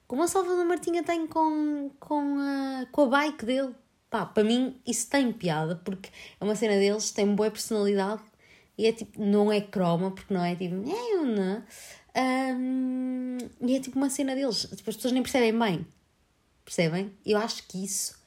Como 0.09 0.25
a 0.25 0.27
Salvador 0.27 0.65
Martinha 0.65 1.05
tem 1.05 1.29
com, 1.29 1.91
com, 2.01 2.39
a, 2.41 2.87
com 2.91 3.03
a 3.03 3.07
bike 3.07 3.45
dele. 3.45 3.73
Pá, 4.11 4.27
para 4.27 4.43
mim 4.43 4.81
isso 4.85 5.09
tem 5.09 5.33
piada, 5.33 5.77
porque 5.77 6.11
é 6.41 6.45
uma 6.45 6.57
cena 6.57 6.75
deles, 6.75 7.13
tem 7.13 7.33
boa 7.37 7.51
personalidade 7.53 8.23
e 8.79 8.87
é 8.87 8.93
tipo, 8.93 9.21
não 9.21 9.53
é 9.53 9.61
croma, 9.61 10.13
porque 10.13 10.33
não 10.33 10.45
é 10.45 10.55
tipo, 10.55 10.77
é, 10.89 11.25
não. 11.25 11.63
Um, 12.17 13.39
e 13.61 13.77
é 13.77 13.81
tipo 13.81 13.97
uma 13.97 14.11
cena 14.11 14.35
deles, 14.35 14.67
tipo, 14.75 14.91
as 14.91 14.97
pessoas 14.97 15.13
nem 15.13 15.23
percebem 15.23 15.57
bem. 15.59 15.87
Percebem? 16.65 17.13
Eu 17.25 17.39
acho 17.39 17.67
que 17.67 17.85
isso 17.85 18.19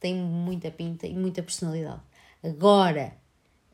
tem 0.00 0.14
muita 0.14 0.70
pinta 0.70 1.06
e 1.06 1.14
muita 1.14 1.42
personalidade. 1.42 2.02
Agora, 2.42 3.14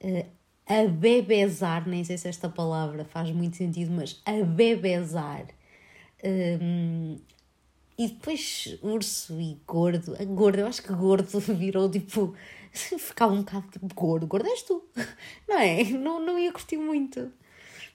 uh, 0.02 0.26
a 0.66 0.88
bebezar, 0.88 1.88
nem 1.88 2.04
sei 2.04 2.16
se 2.16 2.28
esta 2.28 2.48
palavra 2.48 3.04
faz 3.04 3.30
muito 3.30 3.56
sentido, 3.56 3.90
mas 3.92 4.20
a 4.24 4.44
bebezar. 4.44 5.46
Um, 6.24 7.18
e 7.98 8.08
depois 8.08 8.78
urso 8.82 9.40
e 9.40 9.60
gordo. 9.66 10.16
A 10.18 10.24
gordo, 10.24 10.60
eu 10.60 10.66
acho 10.66 10.82
que 10.82 10.92
gordo 10.92 11.38
virou 11.54 11.90
tipo. 11.90 12.34
Ficava 12.72 13.32
um 13.32 13.42
bocado 13.42 13.68
tipo 13.70 13.94
gordo. 13.94 14.26
Gordo 14.26 14.48
és 14.48 14.62
tu, 14.62 14.82
não 15.48 15.58
é? 15.58 15.84
Não, 15.84 16.18
não 16.20 16.38
ia 16.38 16.52
curtir 16.52 16.76
muito. 16.76 17.30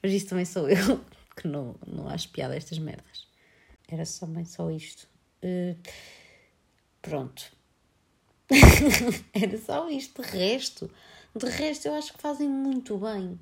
Mas 0.01 0.13
isso 0.13 0.27
também 0.27 0.45
sou 0.45 0.69
eu 0.69 1.01
que 1.39 1.47
não, 1.47 1.73
não 1.87 2.09
acho 2.09 2.29
piada 2.29 2.55
estas 2.55 2.77
merdas. 2.77 3.25
Era 3.87 4.03
também 4.19 4.43
só 4.43 4.69
isto. 4.69 5.07
Uh, 5.41 5.77
pronto. 7.01 7.51
Era 9.33 9.57
só 9.57 9.89
isto. 9.89 10.21
De 10.21 10.27
resto, 10.27 10.91
de 11.33 11.45
resto, 11.45 11.87
eu 11.87 11.93
acho 11.93 12.13
que 12.13 12.21
fazem 12.21 12.49
muito 12.49 12.97
bem. 12.97 13.39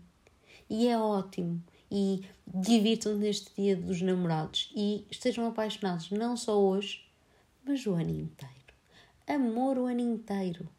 E 0.69 0.87
é 0.87 0.97
ótimo. 0.97 1.63
E 1.89 2.23
divirtam-se 2.45 3.17
neste 3.17 3.55
dia 3.55 3.75
dos 3.75 4.01
namorados. 4.01 4.71
E 4.75 5.05
estejam 5.09 5.47
apaixonados 5.47 6.11
não 6.11 6.37
só 6.37 6.59
hoje, 6.61 7.03
mas 7.65 7.85
o 7.87 7.93
ano 7.93 8.11
inteiro. 8.11 8.53
Amor 9.25 9.77
o 9.79 9.85
ano 9.85 10.01
inteiro. 10.01 10.69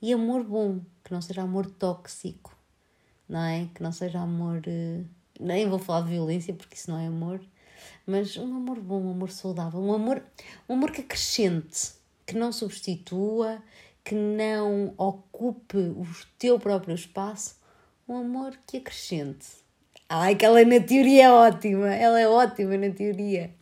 E 0.00 0.12
amor 0.12 0.42
bom, 0.42 0.80
que 1.04 1.12
não 1.12 1.20
seja 1.20 1.42
amor 1.42 1.66
tóxico, 1.66 2.56
não 3.28 3.40
é? 3.40 3.68
Que 3.74 3.82
não 3.82 3.92
seja 3.92 4.20
amor. 4.20 4.62
Uh, 4.66 5.15
nem 5.40 5.68
vou 5.68 5.78
falar 5.78 6.02
de 6.02 6.10
violência 6.10 6.54
porque 6.54 6.74
isso 6.74 6.90
não 6.90 6.98
é 6.98 7.06
amor, 7.06 7.40
mas 8.06 8.36
um 8.36 8.56
amor 8.56 8.80
bom, 8.80 9.02
um 9.02 9.10
amor 9.10 9.30
saudável, 9.30 9.80
um 9.80 9.92
amor, 9.92 10.22
um 10.68 10.74
amor 10.74 10.90
que 10.90 11.00
acrescente, 11.00 11.92
que 12.24 12.36
não 12.36 12.52
substitua, 12.52 13.62
que 14.04 14.14
não 14.14 14.94
ocupe 14.96 15.76
o 15.76 16.06
teu 16.38 16.58
próprio 16.58 16.94
espaço, 16.94 17.56
um 18.08 18.16
amor 18.16 18.56
que 18.66 18.76
acrescente. 18.76 19.46
Ai, 20.08 20.36
que 20.36 20.44
ela 20.44 20.64
na 20.64 20.80
teoria 20.80 21.24
é 21.24 21.30
ótima, 21.30 21.92
ela 21.92 22.20
é 22.20 22.28
ótima 22.28 22.76
na 22.76 22.90
teoria. 22.90 23.52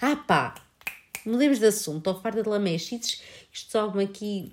Ah 0.00 0.16
pá, 0.16 0.54
mudemos 1.26 1.58
de 1.58 1.66
assunto, 1.66 1.98
estou 1.98 2.20
farta 2.20 2.42
de 2.42 2.48
lamechites, 2.48 3.22
isto 3.52 3.72
sobe-me 3.72 4.04
aqui. 4.04 4.52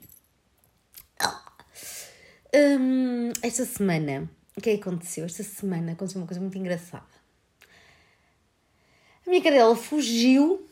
Hum, 2.54 3.32
esta 3.44 3.66
semana 3.66 4.30
o 4.58 4.62
que 4.62 4.72
é 4.72 4.78
que 4.78 4.82
aconteceu? 4.82 5.24
Esta 5.26 5.44
semana 5.44 5.92
aconteceu 5.92 6.20
uma 6.20 6.28
coisa 6.28 6.42
muito 6.42 6.58
engraçada. 6.58 7.06
A 9.26 9.30
minha 9.30 9.42
cadela 9.42 9.76
fugiu 9.76 10.68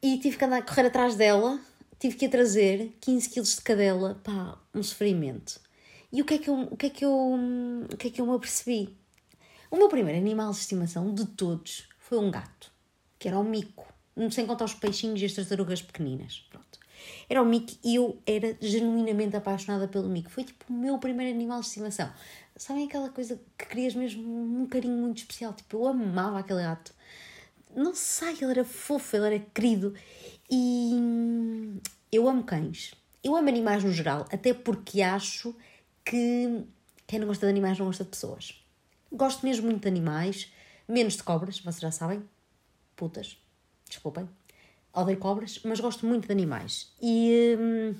e 0.00 0.18
tive 0.18 0.36
que 0.36 0.44
andar 0.44 0.58
a 0.58 0.62
correr 0.62 0.86
atrás 0.86 1.16
dela. 1.16 1.60
Tive 1.98 2.16
que 2.16 2.26
a 2.26 2.28
trazer 2.28 2.96
15 3.00 3.28
quilos 3.30 3.56
de 3.56 3.62
cadela. 3.62 4.20
Pá, 4.22 4.58
um 4.72 4.82
sofrimento. 4.82 5.60
E 6.12 6.22
o 6.22 6.24
que 6.24 6.34
é 6.34 6.38
que 6.38 6.48
eu, 6.48 6.60
o 6.70 6.76
que 6.76 6.86
é 6.86 6.90
que 6.90 7.04
eu, 7.04 7.34
o 7.92 7.96
que 7.96 8.06
é 8.06 8.10
que 8.10 8.20
eu 8.20 8.26
me 8.26 8.34
apercebi? 8.34 8.96
O 9.68 9.76
meu 9.76 9.88
primeiro 9.88 10.18
animal 10.20 10.52
de 10.52 10.58
estimação 10.58 11.12
de 11.12 11.26
todos 11.26 11.88
foi 11.98 12.18
um 12.18 12.30
gato, 12.30 12.70
que 13.18 13.26
era 13.26 13.38
o 13.38 13.42
mico. 13.42 13.92
Sem 14.30 14.46
contar 14.46 14.64
os 14.64 14.74
peixinhos 14.74 15.20
e 15.20 15.24
as 15.24 15.34
tartarugas 15.34 15.82
pequeninas. 15.82 16.46
Pronto. 16.48 16.78
Era 17.28 17.42
o 17.42 17.44
Mico 17.44 17.72
e 17.84 17.96
eu 17.96 18.20
era 18.26 18.56
genuinamente 18.60 19.36
apaixonada 19.36 19.88
pelo 19.88 20.08
Mico. 20.08 20.30
Foi 20.30 20.44
tipo 20.44 20.64
o 20.68 20.72
meu 20.72 20.98
primeiro 20.98 21.34
animal 21.34 21.60
de 21.60 21.66
estimação. 21.66 22.10
Sabem 22.56 22.86
aquela 22.86 23.10
coisa 23.10 23.38
que 23.58 23.66
querias 23.66 23.94
mesmo 23.94 24.62
um 24.62 24.66
carinho 24.66 24.96
muito 24.96 25.18
especial? 25.18 25.52
Tipo, 25.52 25.76
eu 25.76 25.86
amava 25.88 26.38
aquele 26.38 26.62
gato. 26.62 26.94
Não 27.74 27.94
sei, 27.94 28.32
ele 28.32 28.52
era 28.52 28.64
fofo, 28.64 29.14
ele 29.16 29.26
era 29.26 29.38
querido. 29.38 29.94
E 30.50 31.80
eu 32.10 32.26
amo 32.26 32.44
cães. 32.44 32.94
Eu 33.22 33.36
amo 33.36 33.48
animais 33.48 33.84
no 33.84 33.92
geral, 33.92 34.26
até 34.32 34.54
porque 34.54 35.02
acho 35.02 35.54
que 36.02 36.64
quem 37.06 37.18
não 37.18 37.26
gosta 37.26 37.44
de 37.44 37.50
animais 37.50 37.78
não 37.78 37.86
gosta 37.86 38.04
de 38.04 38.10
pessoas. 38.10 38.64
Gosto 39.12 39.44
mesmo 39.44 39.66
muito 39.66 39.82
de 39.82 39.88
animais, 39.88 40.50
menos 40.88 41.14
de 41.14 41.22
cobras, 41.22 41.58
vocês 41.60 41.80
já 41.80 41.90
sabem. 41.90 42.22
Putas, 42.94 43.36
desculpem. 43.86 44.28
odeio 44.94 45.18
cobras, 45.18 45.60
mas 45.64 45.78
gosto 45.78 46.06
muito 46.06 46.26
de 46.26 46.32
animais. 46.32 46.92
E 47.02 47.56
hum, 47.58 47.94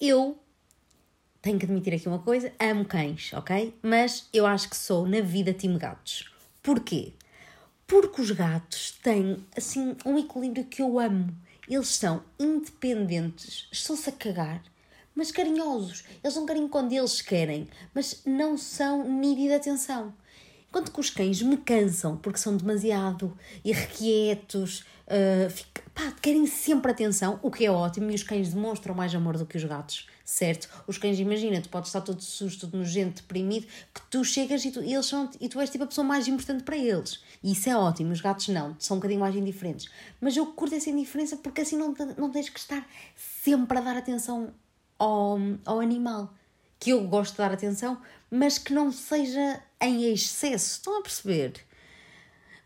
eu 0.00 0.41
tenho 1.42 1.58
que 1.58 1.66
admitir 1.66 1.92
aqui 1.92 2.08
uma 2.08 2.20
coisa: 2.20 2.52
amo 2.58 2.84
cães, 2.84 3.32
ok? 3.34 3.74
Mas 3.82 4.28
eu 4.32 4.46
acho 4.46 4.70
que 4.70 4.76
sou 4.76 5.06
na 5.06 5.20
vida 5.20 5.52
time 5.52 5.76
gatos. 5.76 6.32
Porquê? 6.62 7.12
Porque 7.86 8.22
os 8.22 8.30
gatos 8.30 8.92
têm, 9.02 9.44
assim, 9.56 9.96
um 10.06 10.18
equilíbrio 10.18 10.64
que 10.64 10.80
eu 10.80 10.98
amo. 10.98 11.36
Eles 11.68 11.88
são 11.88 12.22
independentes, 12.38 13.68
estão-se 13.70 14.08
a 14.08 14.12
cagar, 14.12 14.62
mas 15.14 15.30
carinhosos. 15.30 16.04
Eles 16.22 16.34
dão 16.34 16.46
carinho 16.46 16.68
quando 16.68 16.92
eles 16.92 17.20
querem, 17.20 17.68
mas 17.94 18.22
não 18.24 18.56
são 18.56 19.08
nível 19.08 19.48
de 19.48 19.54
atenção. 19.54 20.14
Enquanto 20.68 20.90
que 20.90 21.00
os 21.00 21.10
cães 21.10 21.42
me 21.42 21.58
cansam 21.58 22.16
porque 22.16 22.38
são 22.38 22.56
demasiado 22.56 23.36
irrequietos, 23.62 24.84
uh, 25.06 25.50
fica, 25.50 25.82
pá, 25.94 26.12
querem 26.12 26.46
sempre 26.46 26.90
atenção, 26.90 27.38
o 27.42 27.50
que 27.50 27.66
é 27.66 27.70
ótimo, 27.70 28.10
e 28.10 28.14
os 28.14 28.22
cães 28.22 28.54
demonstram 28.54 28.94
mais 28.94 29.14
amor 29.14 29.36
do 29.36 29.44
que 29.44 29.58
os 29.58 29.64
gatos, 29.64 30.08
certo? 30.32 30.66
Os 30.86 30.96
cães, 30.96 31.20
imagina, 31.20 31.60
tu 31.60 31.68
podes 31.68 31.90
estar 31.90 32.00
todo 32.00 32.22
susto, 32.22 32.66
todo 32.66 32.78
nojento, 32.78 33.20
deprimido, 33.20 33.66
que 33.92 34.00
tu 34.10 34.24
chegas 34.24 34.64
e 34.64 34.70
tu, 34.70 34.80
eles 34.80 35.04
são, 35.04 35.30
e 35.38 35.46
tu 35.46 35.60
és 35.60 35.68
tipo 35.68 35.84
a 35.84 35.86
pessoa 35.86 36.06
mais 36.06 36.26
importante 36.26 36.62
para 36.64 36.74
eles. 36.74 37.22
E 37.42 37.52
isso 37.52 37.68
é 37.68 37.76
ótimo, 37.76 38.12
os 38.12 38.20
gatos 38.22 38.48
não, 38.48 38.74
são 38.78 38.96
um 38.96 39.00
bocadinho 39.00 39.20
mais 39.20 39.36
indiferentes. 39.36 39.90
Mas 40.18 40.34
eu 40.34 40.46
curto 40.46 40.74
essa 40.74 40.88
indiferença 40.88 41.36
porque 41.36 41.60
assim 41.60 41.76
não, 41.76 41.94
não 42.16 42.30
tens 42.30 42.48
que 42.48 42.58
estar 42.58 42.88
sempre 43.44 43.76
a 43.76 43.82
dar 43.82 43.94
atenção 43.94 44.54
ao, 44.98 45.38
ao 45.66 45.80
animal. 45.80 46.32
Que 46.80 46.90
eu 46.90 47.06
gosto 47.06 47.32
de 47.32 47.38
dar 47.38 47.52
atenção, 47.52 48.00
mas 48.30 48.56
que 48.56 48.72
não 48.72 48.90
seja 48.90 49.62
em 49.82 50.10
excesso. 50.14 50.76
Estão 50.78 50.98
a 50.98 51.02
perceber? 51.02 51.52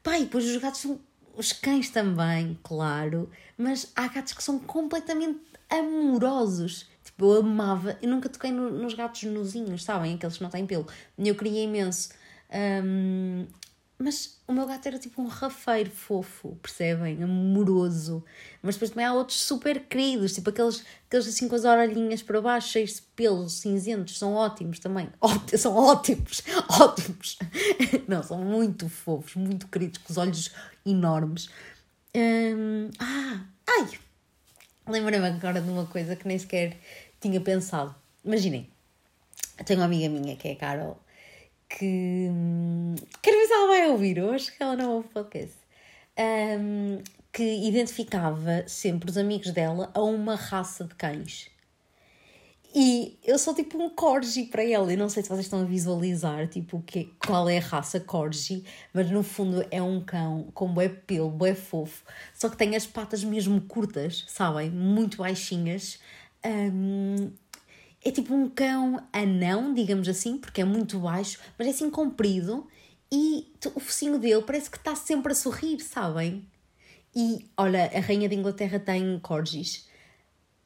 Pai, 0.04 0.20
depois 0.20 0.46
os 0.46 0.56
gatos 0.58 0.80
são. 0.80 1.00
Os 1.36 1.52
cães 1.52 1.90
também, 1.90 2.58
claro, 2.62 3.28
mas 3.58 3.92
há 3.94 4.08
gatos 4.08 4.32
que 4.32 4.42
são 4.42 4.58
completamente 4.58 5.38
amorosos. 5.68 6.86
Tipo, 7.16 7.32
eu 7.32 7.40
amava, 7.40 7.96
eu 8.02 8.10
nunca 8.10 8.28
toquei 8.28 8.52
no, 8.52 8.70
nos 8.70 8.92
gatos 8.92 9.22
nozinhos, 9.22 9.82
sabem? 9.82 10.14
Aqueles 10.14 10.36
que 10.36 10.42
não 10.42 10.50
têm 10.50 10.66
pelo. 10.66 10.86
Eu 11.16 11.34
queria 11.34 11.64
imenso. 11.64 12.10
Um, 12.84 13.46
mas 13.98 14.38
o 14.46 14.52
meu 14.52 14.66
gato 14.66 14.86
era 14.86 14.98
tipo 14.98 15.22
um 15.22 15.26
rafeiro 15.26 15.90
fofo, 15.90 16.58
percebem? 16.60 17.22
Amoroso. 17.22 18.22
Mas 18.62 18.74
depois 18.74 18.90
também 18.90 19.06
há 19.06 19.14
outros 19.14 19.40
super 19.40 19.80
queridos, 19.80 20.34
tipo 20.34 20.50
aqueles, 20.50 20.84
aqueles 21.06 21.26
assim 21.26 21.48
com 21.48 21.54
as 21.54 21.64
orelhinhas 21.64 22.22
para 22.22 22.42
baixo, 22.42 22.68
cheios 22.68 22.96
de 22.96 23.02
pelos 23.16 23.54
cinzentos, 23.54 24.18
são 24.18 24.34
ótimos 24.34 24.78
também. 24.78 25.08
Ó, 25.18 25.30
são 25.56 25.74
ótimos, 25.74 26.42
ótimos. 26.78 27.38
Não, 28.06 28.22
são 28.22 28.36
muito 28.44 28.90
fofos, 28.90 29.34
muito 29.36 29.66
queridos, 29.68 29.96
com 29.96 30.12
os 30.12 30.18
olhos 30.18 30.52
enormes. 30.84 31.48
Hum, 32.14 32.90
ah, 32.98 33.40
ai! 33.66 33.88
Lembrei-me 34.88 35.26
agora 35.26 35.60
de 35.60 35.68
uma 35.68 35.84
coisa 35.86 36.14
que 36.14 36.28
nem 36.28 36.38
sequer 36.38 36.76
tinha 37.20 37.40
pensado. 37.40 37.94
Imaginem, 38.24 38.68
eu 39.58 39.64
tenho 39.64 39.80
uma 39.80 39.86
amiga 39.86 40.08
minha 40.08 40.36
que 40.36 40.48
é 40.48 40.52
a 40.52 40.56
Carol 40.56 41.00
que. 41.68 42.28
Quero 43.22 43.38
ver 43.38 43.46
se 43.46 43.52
ela 43.52 43.66
vai 43.66 43.90
ouvir 43.90 44.22
hoje, 44.22 44.52
que 44.52 44.62
ela 44.62 44.76
não 44.76 44.92
ouve 44.92 45.08
podcast. 45.08 45.56
Um, 46.18 47.02
que 47.32 47.68
identificava 47.68 48.64
sempre 48.66 49.10
os 49.10 49.18
amigos 49.18 49.50
dela 49.50 49.90
a 49.92 50.00
uma 50.00 50.34
raça 50.34 50.84
de 50.84 50.94
cães. 50.94 51.50
E 52.74 53.18
eu 53.24 53.38
sou 53.38 53.54
tipo 53.54 53.82
um 53.82 53.90
corgi 53.90 54.44
para 54.44 54.62
ela. 54.62 54.90
Eu 54.90 54.98
não 54.98 55.08
sei 55.08 55.22
se 55.22 55.28
vocês 55.28 55.46
estão 55.46 55.60
a 55.60 55.64
visualizar 55.64 56.46
tipo, 56.48 56.82
que, 56.82 57.12
qual 57.26 57.48
é 57.48 57.58
a 57.58 57.60
raça 57.60 58.00
corgi, 58.00 58.64
mas 58.92 59.10
no 59.10 59.22
fundo 59.22 59.66
é 59.70 59.80
um 59.82 60.00
cão 60.02 60.48
com 60.54 60.72
bué 60.72 60.88
pelo, 60.88 61.30
bué 61.30 61.54
fofo, 61.54 62.04
só 62.34 62.48
que 62.48 62.56
tem 62.56 62.76
as 62.76 62.86
patas 62.86 63.24
mesmo 63.24 63.60
curtas, 63.62 64.24
sabem? 64.28 64.70
Muito 64.70 65.18
baixinhas. 65.18 65.98
Um, 66.46 67.32
é 68.04 68.10
tipo 68.12 68.32
um 68.32 68.48
cão 68.48 69.02
anão, 69.12 69.74
digamos 69.74 70.08
assim, 70.08 70.38
porque 70.38 70.60
é 70.60 70.64
muito 70.64 71.00
baixo, 71.00 71.40
mas 71.58 71.66
é 71.66 71.70
assim 71.70 71.90
comprido 71.90 72.66
e 73.10 73.52
o 73.74 73.80
focinho 73.80 74.18
dele 74.18 74.42
parece 74.42 74.70
que 74.70 74.76
está 74.76 74.94
sempre 74.94 75.32
a 75.32 75.34
sorrir, 75.34 75.80
sabem? 75.80 76.46
E 77.14 77.50
olha, 77.56 77.90
a 77.92 78.00
rainha 78.00 78.28
de 78.28 78.36
Inglaterra 78.36 78.78
tem 78.78 79.18
corgis. 79.18 79.88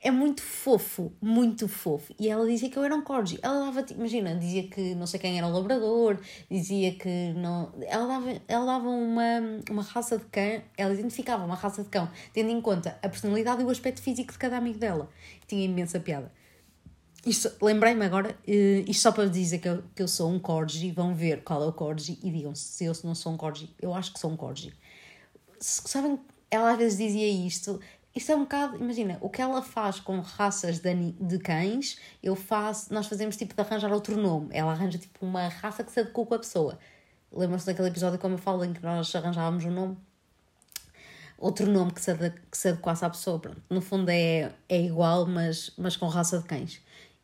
É 0.03 0.11
muito 0.11 0.41
fofo, 0.41 1.13
muito 1.21 1.69
fofo. 1.69 2.15
E 2.19 2.31
ela 2.31 2.47
dizia 2.47 2.71
que 2.71 2.79
eu 2.79 2.83
era 2.83 2.95
um 2.95 3.03
corgi. 3.03 3.39
Ela 3.43 3.67
dava, 3.67 3.85
imagina, 3.91 4.35
dizia 4.35 4.67
que 4.67 4.95
não 4.95 5.07
sei 5.07 5.21
quem 5.21 5.37
era 5.37 5.47
o 5.47 5.53
labrador, 5.53 6.19
dizia 6.51 6.95
que 6.95 7.35
não. 7.35 7.71
Ela 7.83 8.07
dava, 8.07 8.43
ela 8.49 8.65
dava 8.65 8.89
uma, 8.89 9.61
uma 9.71 9.83
raça 9.83 10.17
de 10.17 10.25
cão, 10.25 10.63
ela 10.79 10.95
identificava 10.95 11.45
uma 11.45 11.55
raça 11.55 11.83
de 11.85 11.91
cão, 11.91 12.09
tendo 12.33 12.49
em 12.49 12.63
conta 12.63 12.99
a 13.03 13.09
personalidade 13.11 13.61
e 13.61 13.65
o 13.65 13.69
aspecto 13.69 14.01
físico 14.01 14.33
de 14.33 14.39
cada 14.39 14.57
amigo 14.57 14.79
dela. 14.79 15.11
Tinha 15.47 15.67
imensa 15.67 16.01
piada. 16.01 16.33
Lembrei-me 17.61 18.07
agora, 18.07 18.31
uh, 18.49 18.91
isto 18.91 19.03
só 19.03 19.13
para 19.13 19.29
dizer 19.29 19.59
que 19.59 19.69
eu, 19.69 19.83
que 19.95 20.03
eu 20.03 20.09
sou 20.09 20.31
um 20.31 20.39
corgi, 20.39 20.91
vão 20.93 21.15
ver 21.15 21.45
qual 21.45 21.63
é 21.63 21.67
o 21.67 21.73
corgi 21.75 22.19
e 22.23 22.31
digam 22.31 22.55
se 22.55 22.87
eu 22.87 22.95
não 23.05 23.15
sou 23.15 23.33
um 23.33 23.37
corgi. 23.37 23.75
Eu 23.79 23.93
acho 23.93 24.15
que 24.15 24.19
sou 24.19 24.31
um 24.31 24.37
corgi. 24.37 24.73
Sabem, 25.61 26.19
ela 26.51 26.73
às 26.73 26.79
vezes 26.79 26.97
dizia 26.97 27.29
isto, 27.29 27.79
isto 28.15 28.33
é 28.33 28.37
um 28.37 28.41
bocado, 28.41 28.77
imagina, 28.77 29.19
o 29.21 29.29
que 29.29 29.41
ela 29.41 29.63
faz 29.63 30.01
com 30.01 30.19
raças 30.21 30.81
de, 30.81 31.13
de 31.13 31.39
cães, 31.39 31.99
eu 32.23 32.35
faço, 32.35 32.93
nós 32.93 33.07
fazemos 33.07 33.37
tipo 33.37 33.55
de 33.55 33.61
arranjar 33.61 33.93
outro 33.93 34.17
nome. 34.17 34.49
Ela 34.51 34.73
arranja 34.73 34.99
tipo 34.99 35.25
uma 35.25 35.47
raça 35.49 35.85
que 35.85 35.93
se 35.93 36.01
adequa 36.01 36.27
com 36.27 36.35
a 36.35 36.39
pessoa. 36.39 36.79
Lembram-se 37.33 37.67
daquele 37.67 37.89
episódio 37.89 38.19
como 38.19 38.35
eu 38.35 38.39
falo 38.39 38.65
em 38.65 38.73
que 38.73 38.83
nós 38.83 39.15
arranjávamos 39.15 39.65
um 39.65 39.71
nome? 39.71 39.97
Outro 41.39 41.67
nome 41.71 41.93
que 41.93 42.03
se, 42.03 42.13
que 42.51 42.59
se 42.59 42.69
adequasse 42.69 43.05
à 43.05 43.11
pessoa. 43.11 43.39
Pronto. 43.39 43.63
No 43.71 43.81
fundo 43.81 44.11
é, 44.11 44.53
é 44.69 44.81
igual, 44.83 45.27
mas, 45.27 45.73
mas 45.79 45.97
com 45.97 46.07
raça 46.09 46.39
de 46.39 46.45
cães. 46.45 46.83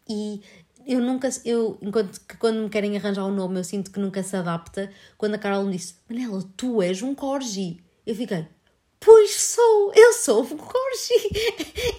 E 0.08 0.40
eu 0.86 1.00
nunca, 1.00 1.28
eu, 1.44 1.76
enquanto 1.82 2.20
que 2.20 2.36
quando 2.36 2.62
me 2.62 2.68
querem 2.70 2.96
arranjar 2.96 3.26
um 3.26 3.34
nome, 3.34 3.58
eu 3.58 3.64
sinto 3.64 3.90
que 3.90 3.98
nunca 3.98 4.22
se 4.22 4.36
adapta. 4.36 4.88
Quando 5.18 5.34
a 5.34 5.38
Carol 5.38 5.64
me 5.64 5.72
disse, 5.72 5.96
Manela, 6.08 6.44
tu 6.56 6.80
és 6.80 7.02
um 7.02 7.12
corgi. 7.12 7.82
Eu 8.06 8.14
fiquei, 8.14 8.46
pois 9.00 9.34
sou, 9.34 9.92
eu 9.94 10.12
sou 10.12 10.42
um 10.44 10.56
corgi. 10.56 11.30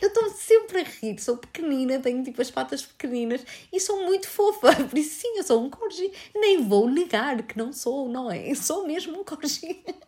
Eu 0.02 0.08
estou 0.10 0.30
sempre 0.32 0.82
a 0.82 0.84
rir, 0.84 1.20
sou 1.20 1.38
pequenina, 1.38 2.00
tenho 2.00 2.24
tipo 2.24 2.42
as 2.42 2.52
patas 2.52 2.86
pequeninas 2.86 3.46
e 3.72 3.80
sou 3.80 4.06
muito 4.06 4.28
fofa. 4.28 4.76
Por 4.90 4.98
isso, 4.98 5.22
sim, 5.22 5.38
eu 5.38 5.44
sou 5.44 5.64
um 5.64 5.70
corgi. 5.70 6.12
Nem 6.36 6.62
vou 6.68 6.90
negar 6.90 7.44
que 7.44 7.58
não 7.58 7.72
sou, 7.72 8.10
não 8.10 8.32
é? 8.32 8.54
Sou 8.56 8.86
mesmo 8.88 9.20
um 9.20 9.24
corgi. 9.24 9.84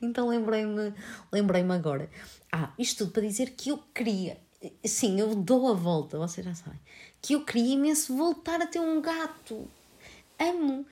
Então 0.00 0.28
lembrei-me 0.28 0.94
lembrei 1.32 1.62
agora. 1.62 2.08
Ah, 2.52 2.72
isto 2.78 2.98
tudo 2.98 3.10
para 3.10 3.26
dizer 3.26 3.50
que 3.50 3.70
eu 3.70 3.78
queria. 3.92 4.40
Sim, 4.84 5.18
eu 5.18 5.34
dou 5.34 5.68
a 5.68 5.72
volta, 5.72 6.16
vocês 6.16 6.46
já 6.46 6.54
sabem 6.54 6.78
que 7.20 7.34
eu 7.34 7.44
queria 7.44 7.74
imenso 7.74 8.16
voltar 8.16 8.60
a 8.60 8.66
ter 8.66 8.80
um 8.80 9.00
gato. 9.00 9.68
Amo. 10.38 10.86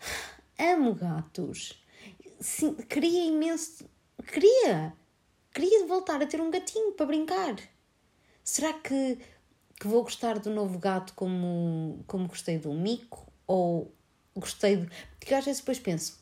Amo 0.58 0.94
gatos. 0.94 1.82
Sim, 2.40 2.74
queria 2.74 3.24
imenso. 3.26 3.88
Queria. 4.26 4.92
Queria 5.52 5.86
voltar 5.86 6.22
a 6.22 6.26
ter 6.26 6.40
um 6.40 6.50
gatinho 6.50 6.92
para 6.92 7.06
brincar. 7.06 7.56
Será 8.42 8.72
que, 8.72 9.18
que 9.78 9.86
vou 9.86 10.02
gostar 10.02 10.38
do 10.38 10.50
novo 10.50 10.78
gato 10.78 11.14
como, 11.14 12.02
como 12.06 12.28
gostei 12.28 12.58
do 12.58 12.72
mico? 12.72 13.32
Ou 13.46 13.92
gostei 14.36 14.76
de. 14.76 14.90
Porque 15.18 15.34
às 15.34 15.44
vezes 15.44 15.60
depois 15.60 15.78
penso: 15.78 16.18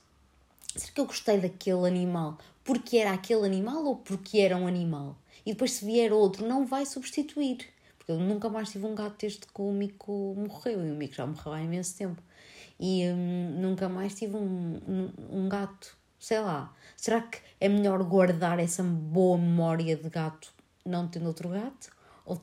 será 0.77 0.93
que 0.93 1.01
eu 1.01 1.07
gostei 1.07 1.39
daquele 1.39 1.87
animal 1.87 2.39
porque 2.65 2.99
era 2.99 3.13
aquele 3.13 3.45
animal 3.45 3.85
ou 3.85 3.97
porque 3.97 4.39
era 4.39 4.57
um 4.57 4.67
animal? 4.67 5.17
E 5.45 5.53
depois, 5.53 5.73
se 5.73 5.85
vier 5.85 6.13
outro, 6.13 6.47
não 6.47 6.65
vai 6.65 6.87
substituir. 6.87 7.69
Porque 7.99 8.13
eu 8.13 8.19
nunca 8.19 8.49
mais 8.49 8.71
tive 8.71 8.87
um 8.87 8.95
gato 8.95 9.17
desde 9.19 9.41
que 9.41 9.61
o 9.61 9.73
Mico 9.73 10.35
morreu. 10.37 10.87
E 10.87 10.91
o 10.91 10.95
Mico 10.95 11.15
já 11.15 11.27
morreu 11.27 11.53
há 11.53 11.63
imenso 11.63 11.97
tempo. 11.97 12.23
E 12.79 13.05
hum, 13.09 13.57
nunca 13.61 13.89
mais 13.89 14.15
tive 14.15 14.37
um, 14.37 14.81
um, 14.89 15.45
um 15.45 15.49
gato. 15.49 15.97
Sei 16.23 16.39
lá. 16.39 16.73
Será 16.97 17.21
que 17.21 17.41
é 17.61 17.69
melhor 17.69 18.01
guardar 18.05 18.61
essa 18.61 18.81
boa 18.81 19.37
memória 19.37 19.97
de 19.97 20.09
gato 20.09 20.55
não 20.87 21.09
tendo 21.09 21.27
outro 21.27 21.49
gato? 21.49 21.91
Ou 22.25 22.41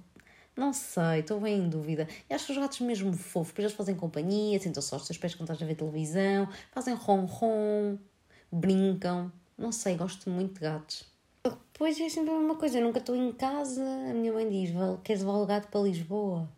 não 0.54 0.74
sei, 0.74 1.22
estou 1.22 1.40
bem 1.40 1.60
em 1.60 1.70
dúvida. 1.70 2.06
E 2.30 2.34
acho 2.34 2.48
que 2.48 2.52
os 2.52 2.58
gatos 2.58 2.82
mesmo 2.82 3.14
fofos, 3.14 3.52
depois 3.52 3.64
eles 3.64 3.78
fazem 3.78 3.96
companhia, 3.96 4.60
sentam 4.60 4.84
só 4.84 4.98
os 4.98 5.08
teus 5.08 5.18
pés 5.18 5.34
quando 5.34 5.50
estás 5.50 5.62
a 5.62 5.66
ver 5.66 5.76
televisão, 5.76 6.50
fazem 6.74 6.94
ron-ron, 6.94 7.98
brincam. 8.52 9.32
Não 9.58 9.72
sei, 9.72 9.96
gosto 9.96 10.30
muito 10.30 10.56
de 10.56 10.60
gatos. 10.60 11.06
Pois 11.74 11.98
é 12.02 12.10
sempre 12.10 12.32
a 12.32 12.38
mesma 12.38 12.58
coisa, 12.58 12.80
eu 12.80 12.84
nunca 12.84 13.00
estou 13.00 13.16
em 13.16 13.32
casa, 13.32 13.82
a 13.82 14.14
minha 14.14 14.34
mãe 14.34 14.50
diz, 14.50 14.72
queres 15.06 15.22
levar 15.22 15.38
o 15.38 15.46
gato 15.46 15.70
para 15.70 15.80
Lisboa? 15.80 16.52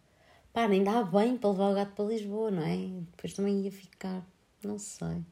Pá, 0.52 0.68
nem 0.68 0.84
dá 0.84 1.04
bem 1.04 1.38
para 1.38 1.52
levar 1.52 1.70
o 1.70 1.76
gato 1.76 1.94
para 1.94 2.06
Lisboa, 2.06 2.50
não 2.50 2.64
é? 2.64 2.78
Depois 3.12 3.32
também 3.36 3.62
ia 3.62 3.72
ficar, 3.72 4.26
não 4.64 4.80
sei. 4.80 5.24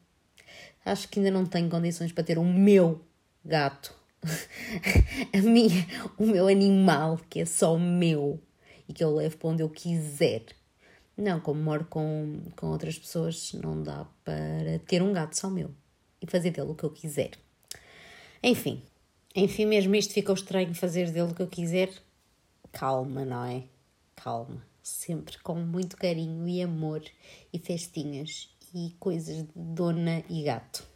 Acho 0.84 1.08
que 1.08 1.18
ainda 1.18 1.30
não 1.30 1.44
tenho 1.44 1.68
condições 1.68 2.12
para 2.12 2.24
ter 2.24 2.38
o 2.38 2.44
meu 2.44 3.00
gato. 3.44 3.94
a 5.32 5.38
minha, 5.38 5.86
o 6.18 6.26
meu 6.26 6.48
animal, 6.48 7.18
que 7.28 7.40
é 7.40 7.44
só 7.44 7.78
meu 7.78 8.40
e 8.88 8.92
que 8.92 9.02
eu 9.02 9.14
levo 9.14 9.36
para 9.36 9.48
onde 9.50 9.62
eu 9.62 9.68
quiser. 9.68 10.44
Não, 11.16 11.40
como 11.40 11.62
moro 11.62 11.84
com, 11.84 12.40
com 12.56 12.68
outras 12.68 12.98
pessoas, 12.98 13.52
não 13.54 13.82
dá 13.82 14.06
para 14.24 14.78
ter 14.86 15.02
um 15.02 15.12
gato 15.12 15.36
só 15.36 15.50
meu 15.50 15.70
e 16.20 16.26
fazer 16.26 16.50
dele 16.50 16.70
o 16.70 16.74
que 16.74 16.84
eu 16.84 16.90
quiser. 16.90 17.32
Enfim, 18.42 18.82
enfim, 19.34 19.66
mesmo 19.66 19.94
isto 19.94 20.12
ficou 20.12 20.34
estranho 20.34 20.74
fazer 20.74 21.10
dele 21.10 21.30
o 21.30 21.34
que 21.34 21.42
eu 21.42 21.46
quiser. 21.46 21.90
Calma, 22.72 23.24
não 23.24 23.44
é? 23.44 23.64
Calma. 24.16 24.66
Sempre 24.82 25.38
com 25.38 25.54
muito 25.54 25.96
carinho 25.96 26.48
e 26.48 26.62
amor 26.62 27.02
e 27.52 27.58
festinhas 27.58 28.48
e 28.74 28.94
coisas 28.98 29.36
de 29.36 29.48
dona 29.54 30.22
e 30.28 30.42
gato. 30.42 30.86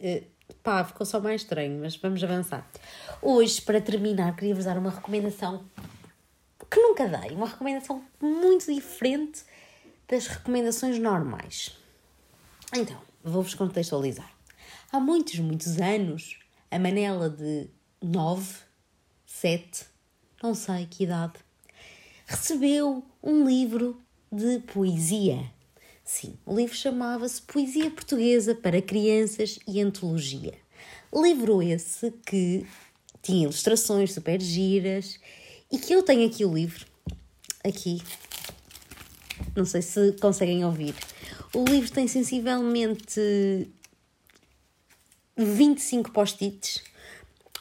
Uh, 0.00 0.24
pá, 0.62 0.84
ficou 0.84 1.06
só 1.06 1.20
mais 1.20 1.42
estranho, 1.42 1.80
mas 1.80 1.96
vamos 1.96 2.22
avançar. 2.22 2.68
Hoje, 3.22 3.60
para 3.62 3.80
terminar, 3.80 4.34
queria-vos 4.36 4.64
dar 4.64 4.78
uma 4.78 4.90
recomendação 4.90 5.64
que 6.70 6.80
nunca 6.80 7.08
dei, 7.08 7.34
uma 7.34 7.46
recomendação 7.46 8.04
muito 8.20 8.72
diferente 8.72 9.42
das 10.06 10.26
recomendações 10.26 10.98
normais. 10.98 11.76
Então, 12.74 13.00
vou-vos 13.22 13.54
contextualizar. 13.54 14.30
Há 14.92 15.00
muitos, 15.00 15.38
muitos 15.38 15.78
anos, 15.78 16.38
a 16.70 16.78
Manela 16.78 17.30
de 17.30 17.68
9, 18.02 18.54
7, 19.26 19.86
não 20.42 20.54
sei 20.54 20.86
que 20.86 21.04
idade, 21.04 21.34
recebeu 22.26 23.04
um 23.22 23.46
livro 23.46 24.00
de 24.30 24.58
poesia. 24.60 25.50
Sim, 26.10 26.38
o 26.46 26.56
livro 26.56 26.74
chamava-se 26.74 27.42
Poesia 27.42 27.90
Portuguesa 27.90 28.54
para 28.54 28.80
Crianças 28.80 29.58
e 29.68 29.78
Antologia. 29.78 30.54
Livro 31.14 31.62
esse 31.62 32.10
que 32.24 32.66
tinha 33.20 33.42
ilustrações 33.42 34.14
super 34.14 34.40
giras 34.40 35.20
e 35.70 35.76
que 35.76 35.92
eu 35.92 36.02
tenho 36.02 36.26
aqui 36.26 36.46
o 36.46 36.54
livro, 36.54 36.86
aqui, 37.62 38.00
não 39.54 39.66
sei 39.66 39.82
se 39.82 40.12
conseguem 40.12 40.64
ouvir. 40.64 40.94
O 41.52 41.62
livro 41.62 41.92
tem 41.92 42.08
sensivelmente 42.08 43.68
25 45.36 46.10
post-its, 46.10 46.82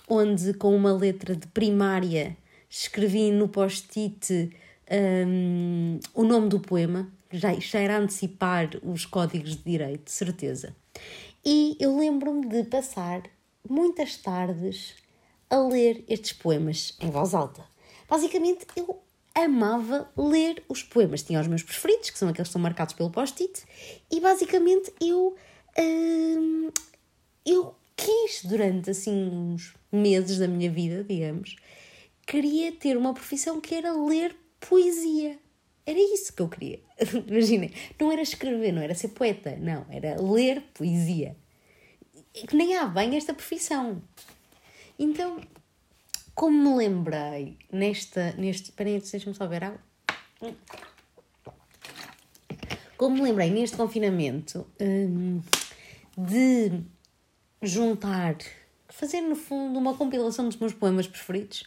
onde 0.08 0.54
com 0.54 0.74
uma 0.74 0.94
letra 0.94 1.36
de 1.36 1.48
primária 1.48 2.38
escrevi 2.70 3.30
no 3.30 3.50
post-it 3.50 4.50
um, 4.90 6.00
o 6.14 6.24
nome 6.24 6.48
do 6.48 6.62
poema, 6.62 7.12
já, 7.32 7.54
já 7.54 7.80
era 7.80 7.98
antecipar 7.98 8.70
os 8.84 9.06
códigos 9.06 9.56
de 9.56 9.64
direito, 9.64 10.12
certeza. 10.12 10.76
E 11.46 11.78
eu 11.80 11.98
lembro-me 11.98 12.48
de 12.48 12.64
passar 12.64 13.24
muitas 13.68 14.18
tardes 14.18 14.96
a 15.50 15.58
ler 15.58 16.04
estes 16.08 16.34
poemas 16.34 16.96
em 17.00 17.10
voz 17.10 17.34
alta. 17.34 17.64
Basicamente, 18.10 18.66
eu 18.76 19.02
amava 19.34 20.10
ler 20.18 20.64
os 20.68 20.84
poemas. 20.84 21.24
Tinha 21.24 21.40
os 21.40 21.48
meus 21.48 21.64
preferidos, 21.64 22.10
que 22.10 22.18
são 22.18 22.30
aqueles 22.30 22.50
que 22.50 22.54
são 22.54 22.62
marcados 22.62 22.94
pelo 22.94 23.12
post-it, 23.12 23.64
e 24.12 24.20
basicamente 24.20 24.92
eu 25.00 25.36
hum, 25.78 26.70
eu 27.46 27.76
quis, 27.96 28.44
durante 28.44 28.90
assim 28.90 29.30
uns 29.30 29.74
meses 29.92 30.38
da 30.38 30.48
minha 30.48 30.70
vida, 30.70 31.04
digamos, 31.04 31.56
queria 32.26 32.72
ter 32.72 32.98
uma 32.98 33.14
profissão 33.14 33.62
que 33.62 33.74
era 33.74 33.94
ler 33.94 34.36
poesia. 34.60 35.40
Isso 36.28 36.34
que 36.34 36.42
eu 36.42 36.50
queria. 36.50 36.80
Imaginem, 37.28 37.72
não 37.98 38.12
era 38.12 38.22
escrever, 38.22 38.74
não 38.74 38.82
era 38.82 38.94
ser 38.94 39.10
poeta, 39.10 39.56
não, 39.56 39.86
era 39.90 40.22
ler 40.22 40.62
poesia. 40.74 41.38
Que 42.34 42.56
nem 42.56 42.76
há 42.76 42.86
bem 42.86 43.16
esta 43.16 43.34
profissão. 43.34 44.02
Então, 45.00 45.40
como 46.36 46.70
me 46.70 46.78
lembrei 46.78 47.58
nesta, 47.72 48.34
neste. 48.34 48.74
Peraí, 48.74 49.00
deixa-me 49.00 49.34
só 49.34 49.48
ver 49.48 49.64
água. 49.64 49.80
Como 52.98 53.16
me 53.16 53.22
lembrei 53.22 53.50
neste 53.50 53.78
confinamento 53.78 54.68
hum, 54.82 55.42
de 56.18 56.82
juntar, 57.62 58.36
fazer 58.90 59.22
no 59.22 59.36
fundo 59.36 59.80
uma 59.80 59.96
compilação 59.96 60.46
dos 60.46 60.58
meus 60.58 60.74
poemas 60.74 61.08
preferidos, 61.08 61.64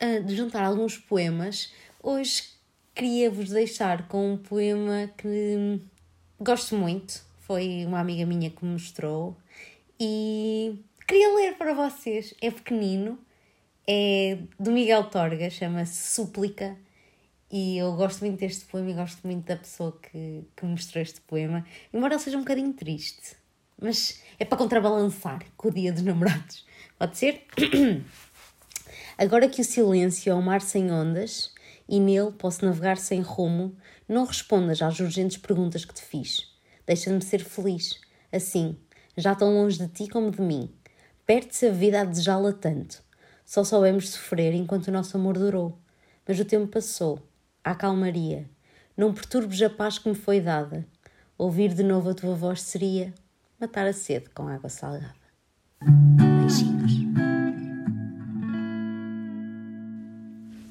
uh, 0.00 0.22
de 0.22 0.36
juntar 0.36 0.62
alguns 0.62 0.98
poemas. 0.98 1.72
Hoje 2.02 2.57
queria-vos 2.98 3.50
deixar 3.50 4.08
com 4.08 4.32
um 4.32 4.36
poema 4.36 5.08
que 5.16 5.80
gosto 6.40 6.74
muito, 6.74 7.24
foi 7.38 7.84
uma 7.86 8.00
amiga 8.00 8.26
minha 8.26 8.50
que 8.50 8.64
me 8.64 8.72
mostrou 8.72 9.36
e 10.00 10.82
queria 11.06 11.32
ler 11.36 11.56
para 11.56 11.74
vocês. 11.74 12.34
É 12.42 12.50
pequenino, 12.50 13.16
é 13.86 14.38
do 14.58 14.72
Miguel 14.72 15.04
Torga, 15.04 15.48
chama-se 15.48 16.12
Súplica. 16.12 16.76
E 17.48 17.78
eu 17.78 17.94
gosto 17.94 18.24
muito 18.26 18.40
deste 18.40 18.64
poema 18.64 18.90
e 18.90 18.94
gosto 18.94 19.24
muito 19.24 19.46
da 19.46 19.56
pessoa 19.56 19.96
que, 20.02 20.42
que 20.56 20.66
mostrou 20.66 21.00
este 21.00 21.20
poema, 21.20 21.64
embora 21.94 22.14
ele 22.14 22.22
seja 22.22 22.36
um 22.36 22.40
bocadinho 22.40 22.72
triste 22.72 23.36
mas 23.80 24.20
é 24.40 24.44
para 24.44 24.58
contrabalançar 24.58 25.40
com 25.56 25.68
o 25.68 25.72
dia 25.72 25.92
dos 25.92 26.02
namorados. 26.02 26.66
Pode 26.98 27.16
ser? 27.16 27.44
Agora 29.16 29.48
que 29.48 29.60
o 29.60 29.64
silêncio 29.64 30.32
é 30.32 30.34
um 30.34 30.42
mar 30.42 30.60
sem 30.60 30.90
ondas 30.90 31.52
e 31.88 31.98
nele 31.98 32.32
posso 32.32 32.64
navegar 32.64 32.98
sem 32.98 33.20
rumo, 33.20 33.76
não 34.08 34.24
respondas 34.24 34.82
às 34.82 35.00
urgentes 35.00 35.36
perguntas 35.38 35.84
que 35.84 35.94
te 35.94 36.02
fiz. 36.02 36.54
Deixa-me 36.86 37.22
ser 37.22 37.42
feliz. 37.42 38.00
Assim, 38.32 38.76
já 39.16 39.34
tão 39.34 39.54
longe 39.54 39.78
de 39.78 39.88
ti 39.88 40.08
como 40.08 40.30
de 40.30 40.40
mim. 40.40 40.70
Perde-se 41.26 41.66
a 41.66 41.70
vida 41.70 42.00
a 42.00 42.04
desejá-la 42.04 42.52
tanto. 42.52 43.02
Só 43.44 43.64
soubemos 43.64 44.10
sofrer 44.10 44.54
enquanto 44.54 44.88
o 44.88 44.92
nosso 44.92 45.16
amor 45.16 45.38
durou. 45.38 45.78
Mas 46.26 46.38
o 46.38 46.44
tempo 46.44 46.68
passou. 46.68 47.18
Há 47.64 47.74
calmaria. 47.74 48.48
Não 48.96 49.12
perturbes 49.12 49.60
a 49.62 49.70
paz 49.70 49.98
que 49.98 50.08
me 50.08 50.14
foi 50.14 50.40
dada. 50.40 50.86
Ouvir 51.36 51.72
de 51.72 51.82
novo 51.82 52.10
a 52.10 52.14
tua 52.14 52.34
voz 52.34 52.62
seria 52.62 53.14
matar 53.60 53.86
a 53.86 53.92
sede 53.92 54.28
com 54.30 54.48
água 54.48 54.68
salgada. 54.68 55.14